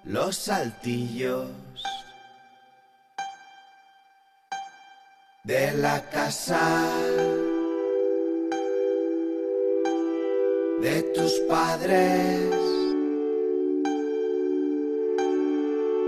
los 0.04 0.34
saltillos 0.34 1.50
de 5.44 5.72
la 5.72 6.00
casa 6.08 6.88
de 10.80 11.02
tus 11.14 11.32
padres. 11.40 12.50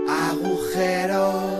Agujeros 0.09 1.50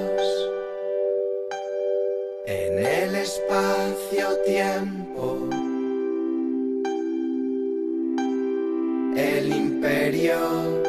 espacio-tiempo. 4.11 5.47
El 9.15 9.53
imperio 9.53 10.83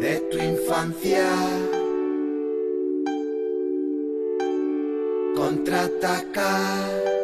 de 0.00 0.20
tu 0.30 0.38
infancia. 0.38 1.26
contraatacar. 5.36 7.15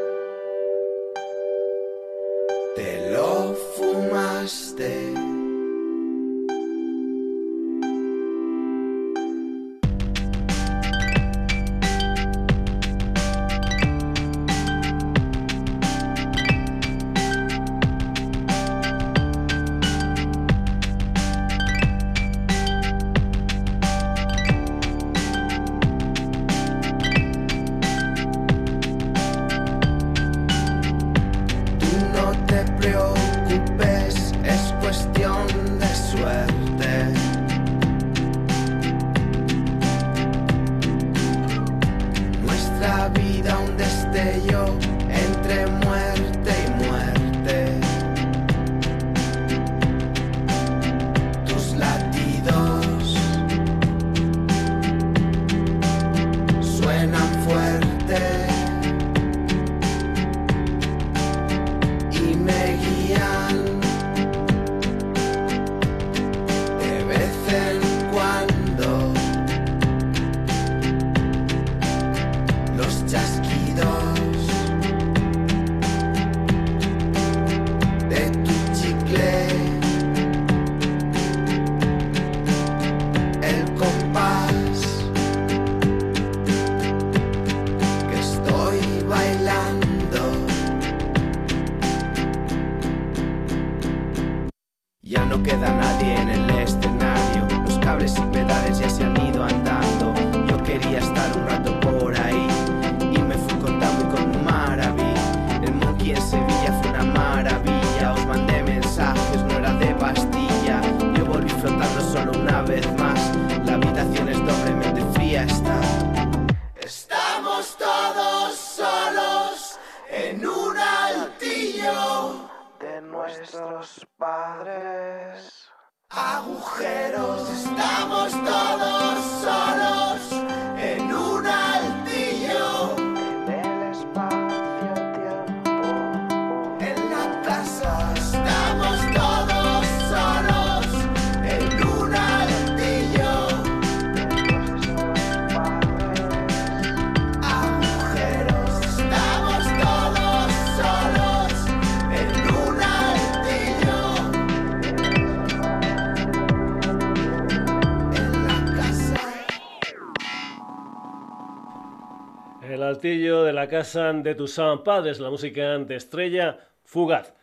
De 163.43 163.53
la 163.53 163.67
casa 163.67 164.13
de 164.13 164.37
tus 164.37 164.61
padres, 164.85 165.19
la 165.19 165.31
música 165.31 165.79
de 165.79 165.97
estrella 165.97 166.61
fugaz. 166.85 167.35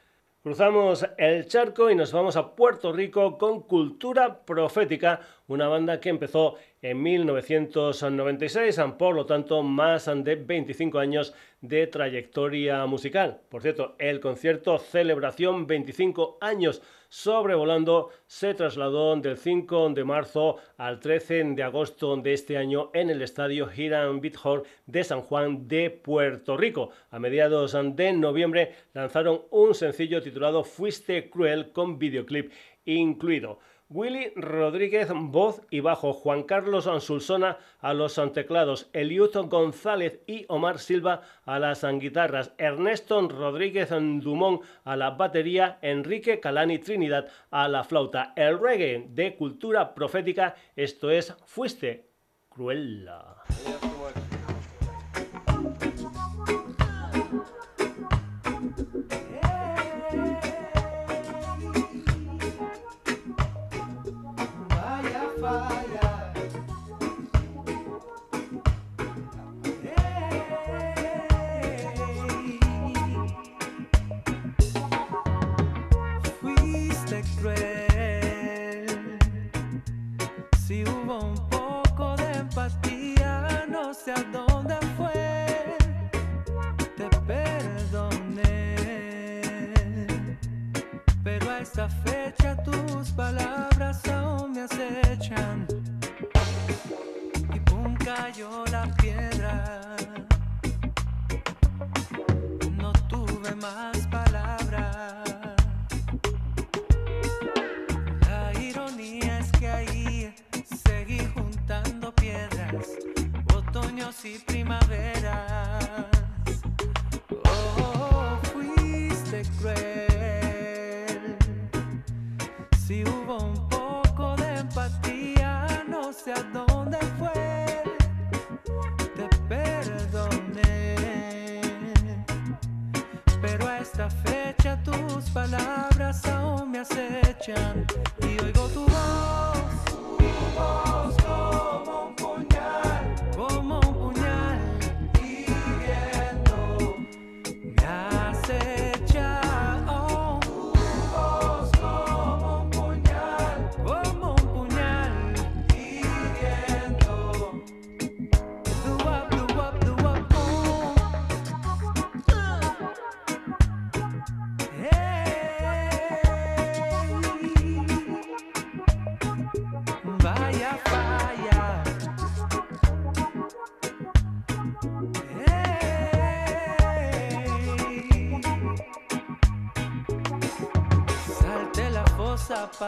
Cruzamos 0.42 1.06
el 1.18 1.46
charco 1.46 1.90
y 1.90 1.96
nos 1.96 2.14
vamos 2.14 2.38
a 2.38 2.56
Puerto 2.56 2.94
Rico 2.94 3.38
con 3.38 3.64
Cultura 3.64 4.46
Profética, 4.46 5.20
una 5.50 5.68
banda 5.68 6.00
que 6.00 6.10
empezó 6.10 6.56
en 6.82 7.02
1996, 7.04 8.80
por 8.98 9.16
lo 9.16 9.26
tanto 9.26 9.62
más 9.62 10.10
de 10.24 10.36
25 10.36 11.00
años 11.00 11.34
de 11.60 11.88
trayectoria 11.88 12.86
musical. 12.86 13.42
Por 13.50 13.62
cierto, 13.62 13.96
el 14.00 14.22
concierto 14.22 14.78
Celebración 14.78 15.68
25 15.68 16.38
años 16.40 16.82
sobrevolando 17.10 18.12
se 18.28 18.54
trasladó 18.54 19.16
del 19.16 19.36
5 19.36 19.90
de 19.90 20.04
marzo 20.04 20.58
al 20.78 21.00
13 21.00 21.44
de 21.56 21.64
agosto 21.64 22.16
de 22.18 22.34
este 22.34 22.56
año 22.56 22.92
en 22.94 23.10
el 23.10 23.24
estadio 23.24 23.68
Hiram 23.76 24.22
Bithorn 24.22 24.64
de 24.86 25.04
San 25.04 25.22
Juan 25.22 25.68
de 25.68 25.90
Puerto 25.90 26.56
Rico. 26.56 26.92
A 27.10 27.20
mediados 27.20 27.76
de 27.96 28.14
noviembre 28.14 28.76
lanzaron 28.94 29.42
un 29.50 29.74
sencillo 29.74 30.22
titulado 30.22 30.64
Fuiste 30.64 31.30
cruel 31.32 31.72
con 31.72 31.98
videoclip 31.98 32.52
incluido. 32.86 33.60
Willy 33.92 34.32
Rodríguez, 34.36 35.10
voz 35.12 35.62
y 35.72 35.80
bajo, 35.80 36.14
Juan 36.14 36.44
Carlos 36.44 36.86
Ansulsona 36.86 37.58
a 37.80 37.96
los 37.96 38.22
teclados, 38.34 38.88
Eliuto 38.94 39.46
González 39.48 40.20
y 40.28 40.46
Omar 40.48 40.78
Silva 40.78 41.22
a 41.44 41.58
las 41.58 41.84
guitarras, 41.84 42.54
Ernesto 42.60 43.28
Rodríguez 43.28 43.90
Dumont 43.90 44.62
a 44.84 44.96
la 44.96 45.10
batería, 45.10 45.80
Enrique 45.82 46.40
Calani 46.40 46.78
Trinidad 46.78 47.30
a 47.50 47.68
la 47.68 47.84
flauta. 47.84 48.34
El 48.36 48.60
reggae 48.60 49.08
de 49.10 49.36
cultura 49.36 49.96
profética, 49.96 50.56
esto 50.76 51.10
es 51.10 51.36
Fuiste 51.46 52.12
Cruella. 52.48 53.38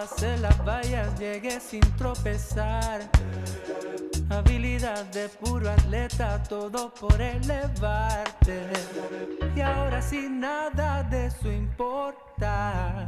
Pasé 0.02 0.36
las 0.40 0.58
vallas, 0.66 1.20
llegué 1.20 1.60
sin 1.60 1.82
tropezar. 1.96 3.02
Habilidad 4.30 5.06
de 5.12 5.30
puro 5.30 5.70
atleta, 5.70 6.42
todo 6.42 6.92
por 6.92 7.22
elevarte. 7.22 8.58
Y 9.56 9.62
ahora 9.62 10.02
sin 10.02 10.40
nada 10.40 11.04
de 11.04 11.28
eso 11.28 11.52
importa. 11.52 13.06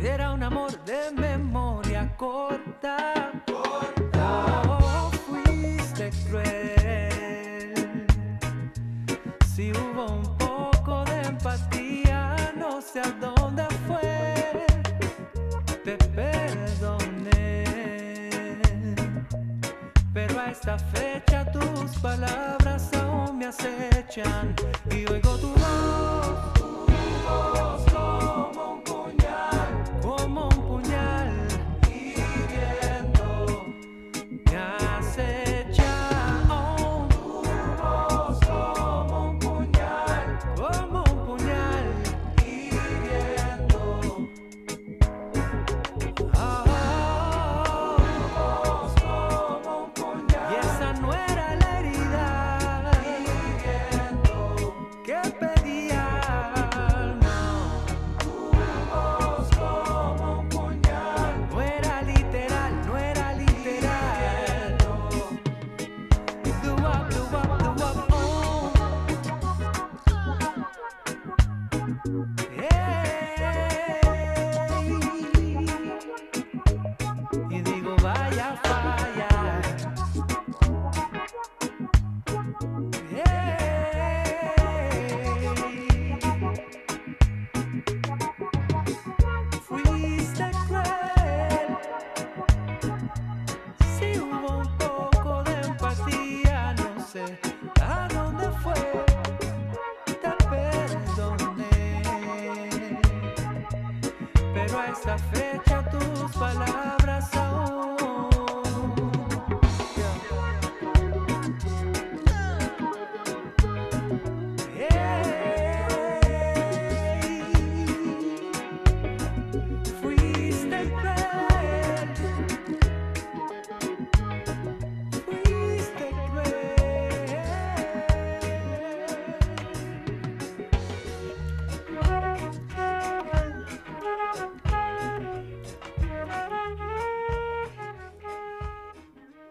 Era 0.00 0.32
un 0.32 0.42
amor 0.44 0.72
de 0.84 1.10
memoria 1.10 2.14
corta. 2.16 3.32
Oh, 3.52 5.10
fuiste 5.26 6.10
cruel. 6.28 8.06
Si 9.52 9.72
hubo 9.72 9.97
palabras 22.02 22.90
aún 22.94 23.38
me 23.38 23.46
acechan 23.46 24.54
y 24.90 25.10
oigo 25.10 25.36
tu 25.38 25.57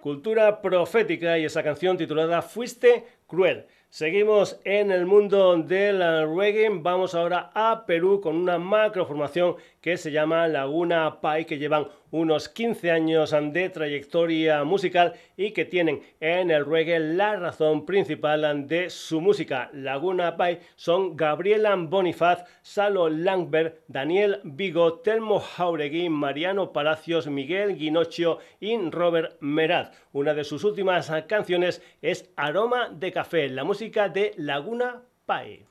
Cultura 0.07 0.61
profética 0.61 1.37
y 1.37 1.43
esa 1.43 1.63
canción 1.63 1.97
titulada 1.97 2.41
Fuiste 2.41 3.03
cruel. 3.27 3.65
Seguimos 3.89 4.57
en 4.63 4.89
el 4.89 5.05
mundo 5.05 5.57
del 5.57 5.99
reggae. 6.33 6.69
Vamos 6.71 7.13
ahora 7.13 7.51
a 7.53 7.85
Perú 7.85 8.21
con 8.21 8.37
una 8.37 8.57
macroformación 8.57 9.57
que 9.81 9.97
se 9.97 10.13
llama 10.13 10.47
Laguna 10.47 11.19
Pai, 11.19 11.43
que 11.43 11.57
llevan 11.57 11.89
unos 12.11 12.49
15 12.49 12.91
años 12.91 13.35
de 13.51 13.69
trayectoria 13.69 14.63
musical 14.63 15.13
y 15.35 15.51
que 15.51 15.65
tienen 15.65 16.01
en 16.19 16.51
el 16.51 16.65
reggae 16.65 16.99
la 16.99 17.35
razón 17.35 17.85
principal 17.85 18.67
de 18.67 18.89
su 18.89 19.21
música. 19.21 19.69
Laguna 19.73 20.37
Pai 20.37 20.59
son 20.75 21.15
Gabriela 21.17 21.75
Bonifaz, 21.75 22.45
Salo 22.61 23.09
Langbert, 23.09 23.79
Daniel 23.87 24.39
Vigo, 24.43 24.99
Telmo 24.99 25.39
Jauregui, 25.39 26.09
Mariano 26.09 26.71
Palacios, 26.71 27.27
Miguel 27.27 27.77
Guinocho 27.77 28.39
y 28.59 28.77
Robert 28.89 29.37
Meraz. 29.39 29.91
Una 30.13 30.33
de 30.33 30.43
sus 30.43 30.63
últimas 30.63 31.11
canciones 31.27 31.81
es 32.01 32.29
Aroma 32.35 32.89
de 32.89 33.11
Café, 33.11 33.49
la 33.49 33.63
música 33.63 34.09
de 34.09 34.33
Laguna 34.37 35.01
Pai. 35.25 35.65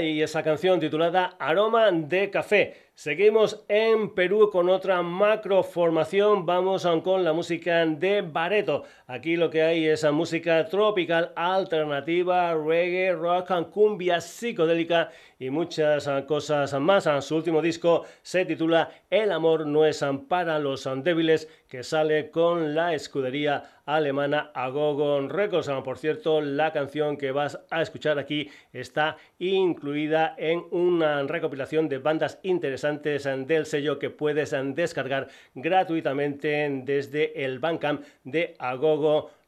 Y 0.00 0.22
esa 0.22 0.42
canción 0.42 0.80
titulada 0.80 1.36
Aroma 1.38 1.90
de 1.90 2.30
Café. 2.30 2.88
Seguimos 2.94 3.66
en 3.68 4.14
Perú 4.14 4.48
con 4.50 4.70
otra 4.70 5.02
macro 5.02 5.62
formación. 5.62 6.46
Vamos 6.46 6.88
con 7.04 7.22
la 7.22 7.34
música 7.34 7.84
de 7.84 8.22
Bareto. 8.22 8.84
Aquí 9.18 9.34
lo 9.34 9.50
que 9.50 9.62
hay 9.62 9.84
es 9.84 10.04
música 10.12 10.64
tropical, 10.68 11.32
alternativa, 11.34 12.54
reggae, 12.54 13.12
rock, 13.14 13.68
cumbia 13.68 14.20
psicodélica 14.20 15.10
y 15.40 15.50
muchas 15.50 16.08
cosas 16.28 16.72
más. 16.80 17.08
Su 17.24 17.34
último 17.34 17.60
disco 17.60 18.04
se 18.22 18.44
titula 18.44 18.90
El 19.10 19.32
amor 19.32 19.66
no 19.66 19.84
es 19.84 20.04
para 20.28 20.60
los 20.60 20.88
débiles, 21.02 21.48
que 21.68 21.82
sale 21.82 22.30
con 22.30 22.74
la 22.74 22.94
escudería 22.94 23.82
alemana 23.84 24.50
Agogo 24.54 25.20
Records. 25.28 25.70
Por 25.84 25.98
cierto, 25.98 26.40
la 26.40 26.72
canción 26.72 27.16
que 27.16 27.30
vas 27.30 27.58
a 27.70 27.82
escuchar 27.82 28.18
aquí 28.18 28.50
está 28.72 29.16
incluida 29.38 30.34
en 30.38 30.64
una 30.70 31.22
recopilación 31.24 31.88
de 31.88 31.98
bandas 31.98 32.38
interesantes 32.42 33.24
del 33.24 33.66
sello 33.66 33.98
que 33.98 34.10
puedes 34.10 34.54
descargar 34.74 35.28
gratuitamente 35.54 36.68
desde 36.84 37.44
el 37.44 37.58
Bandcamp 37.58 38.02
de 38.24 38.54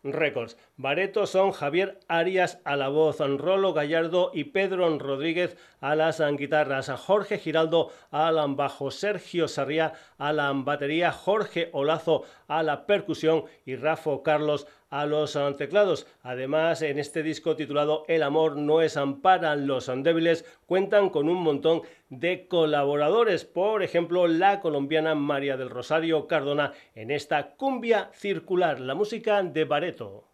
Records. 0.02 0.56
Bareto 0.76 1.26
son 1.26 1.52
Javier 1.52 2.00
Arias 2.08 2.58
a 2.64 2.76
la 2.76 2.88
voz, 2.88 3.18
Rolo 3.20 3.74
Gallardo 3.74 4.30
y 4.32 4.44
Pedro 4.44 4.98
Rodríguez 4.98 5.58
a 5.80 5.94
las 5.94 6.22
guitarras, 6.36 6.90
Jorge 6.90 7.38
Giraldo 7.38 7.90
a 8.10 8.32
la 8.32 8.46
bajo, 8.46 8.90
Sergio 8.90 9.46
Sarria 9.46 9.92
a 10.16 10.32
la 10.32 10.50
batería, 10.54 11.12
Jorge 11.12 11.68
Olazo 11.72 12.24
a 12.48 12.62
la 12.62 12.86
percusión 12.86 13.44
y 13.66 13.76
Rafa 13.76 14.10
Carlos 14.24 14.66
a 14.90 15.06
los 15.06 15.38
teclados. 15.56 16.06
Además, 16.22 16.82
en 16.82 16.98
este 16.98 17.22
disco 17.22 17.56
titulado 17.56 18.04
El 18.08 18.22
amor 18.22 18.56
no 18.56 18.82
es 18.82 18.98
para 19.22 19.56
los 19.56 19.90
débiles, 20.02 20.44
cuentan 20.66 21.08
con 21.08 21.28
un 21.28 21.42
montón 21.42 21.82
de 22.08 22.46
colaboradores, 22.48 23.44
por 23.44 23.82
ejemplo, 23.82 24.26
la 24.26 24.60
colombiana 24.60 25.14
María 25.14 25.56
del 25.56 25.70
Rosario 25.70 26.26
Cardona 26.26 26.72
en 26.94 27.10
esta 27.10 27.54
cumbia 27.54 28.10
circular, 28.12 28.80
la 28.80 28.94
música 28.94 29.42
de 29.42 29.64
Bareto. 29.64 30.29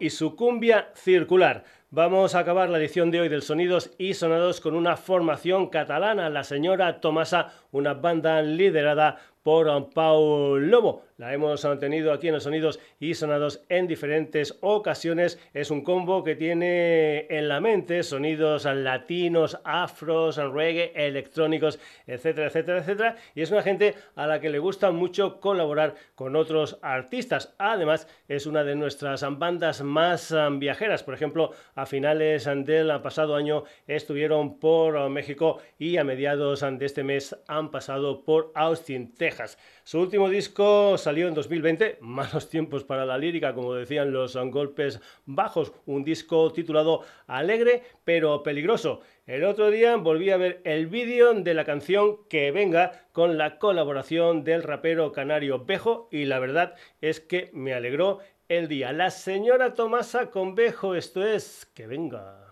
Y 0.00 0.08
su 0.08 0.36
cumbia 0.36 0.88
circular. 0.94 1.64
Vamos 1.90 2.34
a 2.34 2.38
acabar 2.38 2.70
la 2.70 2.78
edición 2.78 3.10
de 3.10 3.20
hoy 3.20 3.28
del 3.28 3.42
Sonidos 3.42 3.90
y 3.98 4.14
Sonados 4.14 4.58
con 4.58 4.74
una 4.74 4.96
formación 4.96 5.66
catalana, 5.66 6.30
la 6.30 6.44
señora 6.44 6.98
Tomasa, 6.98 7.52
una 7.70 7.92
banda 7.92 8.40
liderada 8.40 9.18
por 9.42 9.90
Paul 9.90 10.70
Lobo. 10.70 11.02
La 11.20 11.34
hemos 11.34 11.68
tenido 11.78 12.14
aquí 12.14 12.28
en 12.28 12.32
los 12.32 12.44
sonidos 12.44 12.80
y 12.98 13.12
sonados 13.12 13.62
en 13.68 13.86
diferentes 13.86 14.56
ocasiones. 14.62 15.38
Es 15.52 15.70
un 15.70 15.84
combo 15.84 16.24
que 16.24 16.34
tiene 16.34 17.26
en 17.28 17.46
la 17.46 17.60
mente 17.60 18.02
sonidos 18.02 18.64
latinos, 18.64 19.60
afros, 19.62 20.38
reggae, 20.38 20.92
electrónicos, 20.94 21.78
etcétera, 22.06 22.46
etcétera, 22.46 22.78
etcétera. 22.78 23.16
Y 23.34 23.42
es 23.42 23.50
una 23.50 23.60
gente 23.60 23.96
a 24.16 24.26
la 24.26 24.40
que 24.40 24.48
le 24.48 24.60
gusta 24.60 24.92
mucho 24.92 25.40
colaborar 25.40 25.94
con 26.14 26.36
otros 26.36 26.78
artistas. 26.80 27.54
Además, 27.58 28.08
es 28.26 28.46
una 28.46 28.64
de 28.64 28.74
nuestras 28.74 29.22
bandas 29.38 29.82
más 29.82 30.34
viajeras. 30.52 31.02
Por 31.02 31.12
ejemplo, 31.12 31.50
a 31.74 31.84
finales 31.84 32.46
del 32.46 32.98
pasado 33.02 33.36
año 33.36 33.64
estuvieron 33.86 34.58
por 34.58 35.10
México 35.10 35.58
y 35.78 35.98
a 35.98 36.04
mediados 36.04 36.60
de 36.62 36.86
este 36.86 37.04
mes 37.04 37.36
han 37.46 37.70
pasado 37.70 38.24
por 38.24 38.52
Austin, 38.54 39.14
Texas. 39.14 39.58
Su 39.84 40.00
último 40.00 40.30
disco 40.30 40.96
salió 41.10 41.26
en 41.26 41.34
2020, 41.34 41.98
malos 42.02 42.48
tiempos 42.48 42.84
para 42.84 43.04
la 43.04 43.18
lírica, 43.18 43.52
como 43.52 43.74
decían 43.74 44.12
los 44.12 44.36
golpes 44.36 45.00
bajos, 45.26 45.72
un 45.84 46.04
disco 46.04 46.52
titulado 46.52 47.02
Alegre 47.26 47.82
pero 48.04 48.44
peligroso. 48.44 49.00
El 49.26 49.42
otro 49.42 49.72
día 49.72 49.96
volví 49.96 50.30
a 50.30 50.36
ver 50.36 50.60
el 50.62 50.86
vídeo 50.86 51.34
de 51.34 51.52
la 51.52 51.64
canción 51.64 52.18
Que 52.28 52.52
venga 52.52 53.08
con 53.10 53.38
la 53.38 53.58
colaboración 53.58 54.44
del 54.44 54.62
rapero 54.62 55.10
canario 55.10 55.64
Bejo 55.64 56.08
y 56.12 56.26
la 56.26 56.38
verdad 56.38 56.76
es 57.00 57.18
que 57.18 57.50
me 57.52 57.74
alegró 57.74 58.20
el 58.48 58.68
día. 58.68 58.92
La 58.92 59.10
señora 59.10 59.74
Tomasa 59.74 60.30
con 60.30 60.54
Bejo, 60.54 60.94
esto 60.94 61.26
es 61.26 61.66
Que 61.74 61.88
venga. 61.88 62.49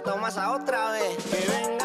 Tomas 0.00 0.36
a 0.36 0.54
otra 0.54 0.92
vez. 0.92 1.77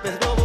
golpes. 0.00 0.37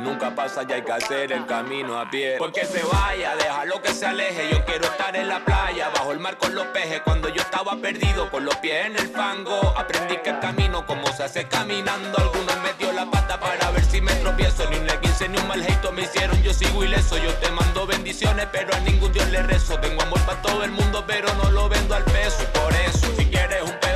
Nunca 0.00 0.34
pasa 0.34 0.62
y 0.68 0.72
hay 0.72 0.82
que 0.82 0.92
hacer 0.92 1.32
el 1.32 1.46
camino 1.46 1.98
a 1.98 2.08
pie. 2.10 2.36
Porque 2.38 2.64
se 2.64 2.82
vaya, 2.84 3.36
déjalo 3.36 3.80
que 3.82 3.92
se 3.92 4.06
aleje. 4.06 4.50
Yo 4.50 4.64
quiero 4.64 4.84
estar 4.84 5.14
en 5.16 5.28
la 5.28 5.44
playa, 5.44 5.90
bajo 5.90 6.12
el 6.12 6.18
mar 6.18 6.36
con 6.38 6.54
los 6.54 6.66
pejes. 6.68 7.00
Cuando 7.02 7.28
yo 7.28 7.40
estaba 7.40 7.76
perdido, 7.76 8.30
con 8.30 8.44
los 8.44 8.56
pies 8.56 8.86
en 8.86 8.96
el 8.96 9.08
fango, 9.08 9.74
aprendí 9.76 10.16
que 10.18 10.30
el 10.30 10.40
camino, 10.40 10.86
como 10.86 11.06
se 11.12 11.24
hace 11.24 11.44
caminando. 11.46 12.18
Algunos 12.18 12.56
me 12.62 12.92
la 12.92 13.06
pata 13.10 13.38
para 13.38 13.70
ver 13.70 13.84
si 13.84 14.00
me 14.00 14.12
tropiezo. 14.14 14.68
Ni 14.70 14.76
un 14.76 14.86
le 14.86 14.98
15 14.98 15.28
ni 15.28 15.38
un 15.38 15.48
mal 15.48 15.62
jeito 15.62 15.92
me 15.92 16.02
hicieron, 16.02 16.42
yo 16.42 16.52
sigo 16.52 16.84
ileso. 16.84 17.16
Yo 17.18 17.32
te 17.34 17.50
mando 17.50 17.86
bendiciones, 17.86 18.46
pero 18.52 18.74
a 18.74 18.80
ningún 18.80 19.12
Dios 19.12 19.28
le 19.30 19.42
rezo. 19.42 19.78
Tengo 19.78 20.02
amor 20.02 20.20
para 20.22 20.42
todo 20.42 20.64
el 20.64 20.72
mundo, 20.72 21.04
pero 21.06 21.32
no 21.34 21.50
lo 21.50 21.68
vendo 21.68 21.94
al 21.94 22.04
peso. 22.04 22.44
por 22.54 22.74
eso, 22.74 23.06
si 23.16 23.26
quieres 23.26 23.62
un 23.62 23.78
te 23.80 23.87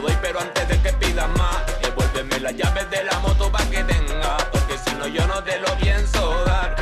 doy, 0.00 0.16
pero 0.20 0.40
antes 0.40 0.68
de 0.68 0.80
que 0.80 0.92
pidas 0.94 1.28
más, 1.38 1.80
devuélveme 1.82 2.40
las 2.40 2.54
llaves 2.56 2.90
de 2.90 3.04
la 3.04 3.18
moto 3.20 3.50
para 3.50 3.68
que 3.70 3.82
tenga 3.84 4.36
yo 5.08 5.26
no 5.28 5.42
te 5.44 5.58
lo 5.60 5.76
pienso 5.76 6.44
dar. 6.44 6.75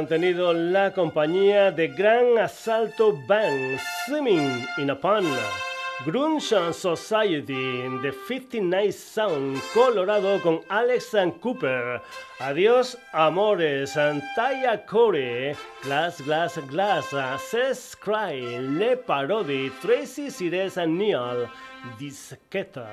Han 0.09 0.21
tenido 0.21 0.55
la 0.55 0.95
compañía 0.95 1.71
de 1.71 1.89
Gran 1.89 2.39
Asalto 2.39 3.13
Band, 3.27 3.79
Swimming 4.07 4.67
in 4.79 4.91
a 4.91 4.99
Pond, 4.99 5.29
Grunge 6.07 6.73
Society, 6.73 7.83
The 8.01 8.13
59 8.27 8.93
Sound, 8.93 9.61
Colorado 9.75 10.41
con 10.41 10.61
Alex 10.71 11.15
and 11.15 11.39
Cooper, 11.41 12.01
Adiós 12.39 12.97
Amores, 13.13 13.97
Antaya 13.99 14.87
Core, 14.87 15.55
Glass 15.83 16.23
Glass 16.23 16.59
Glass, 16.71 17.11
Cess 17.51 17.95
Cry, 17.95 18.59
Le 18.61 18.97
Parody, 18.97 19.71
Tracy 19.83 20.31
Cires 20.31 20.79
and 20.79 20.97
Neil, 20.97 21.49
Disqueta. 21.99 22.87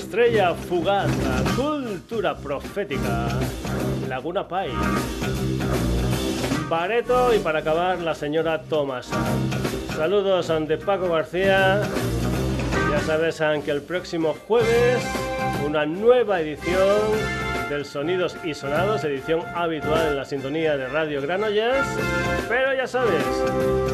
Estrella 0.00 0.54
fugaz, 0.54 1.10
cultura 1.54 2.34
profética, 2.34 3.28
Laguna 4.08 4.48
Pai. 4.48 4.70
Bareto 6.68 7.34
y 7.34 7.38
para 7.38 7.58
acabar 7.60 8.00
la 8.00 8.14
señora 8.14 8.62
Tomasa. 8.62 9.22
Saludos 9.94 10.48
ante 10.48 10.78
Paco 10.78 11.10
García. 11.10 11.82
Ya 12.90 13.00
sabes 13.00 13.42
que 13.62 13.70
el 13.70 13.82
próximo 13.82 14.34
jueves 14.48 15.04
una 15.64 15.84
nueva 15.84 16.40
edición 16.40 16.98
del 17.68 17.84
Sonidos 17.84 18.36
y 18.42 18.54
Sonados, 18.54 19.04
edición 19.04 19.42
habitual 19.54 20.08
en 20.08 20.16
la 20.16 20.24
sintonía 20.24 20.78
de 20.78 20.88
Radio 20.88 21.20
Granollers. 21.20 21.86
Pero 22.48 22.74
ya 22.74 22.86
sabes, 22.86 23.24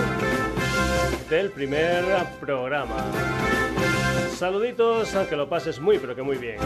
del 1.30 1.52
primer 1.52 2.04
programa. 2.40 2.98
Saluditos, 4.36 5.14
aunque 5.16 5.36
lo 5.36 5.48
pases 5.50 5.80
muy 5.80 6.00
pero 6.00 6.16
que 6.16 6.22
muy 6.22 6.38
bien. 6.38 6.58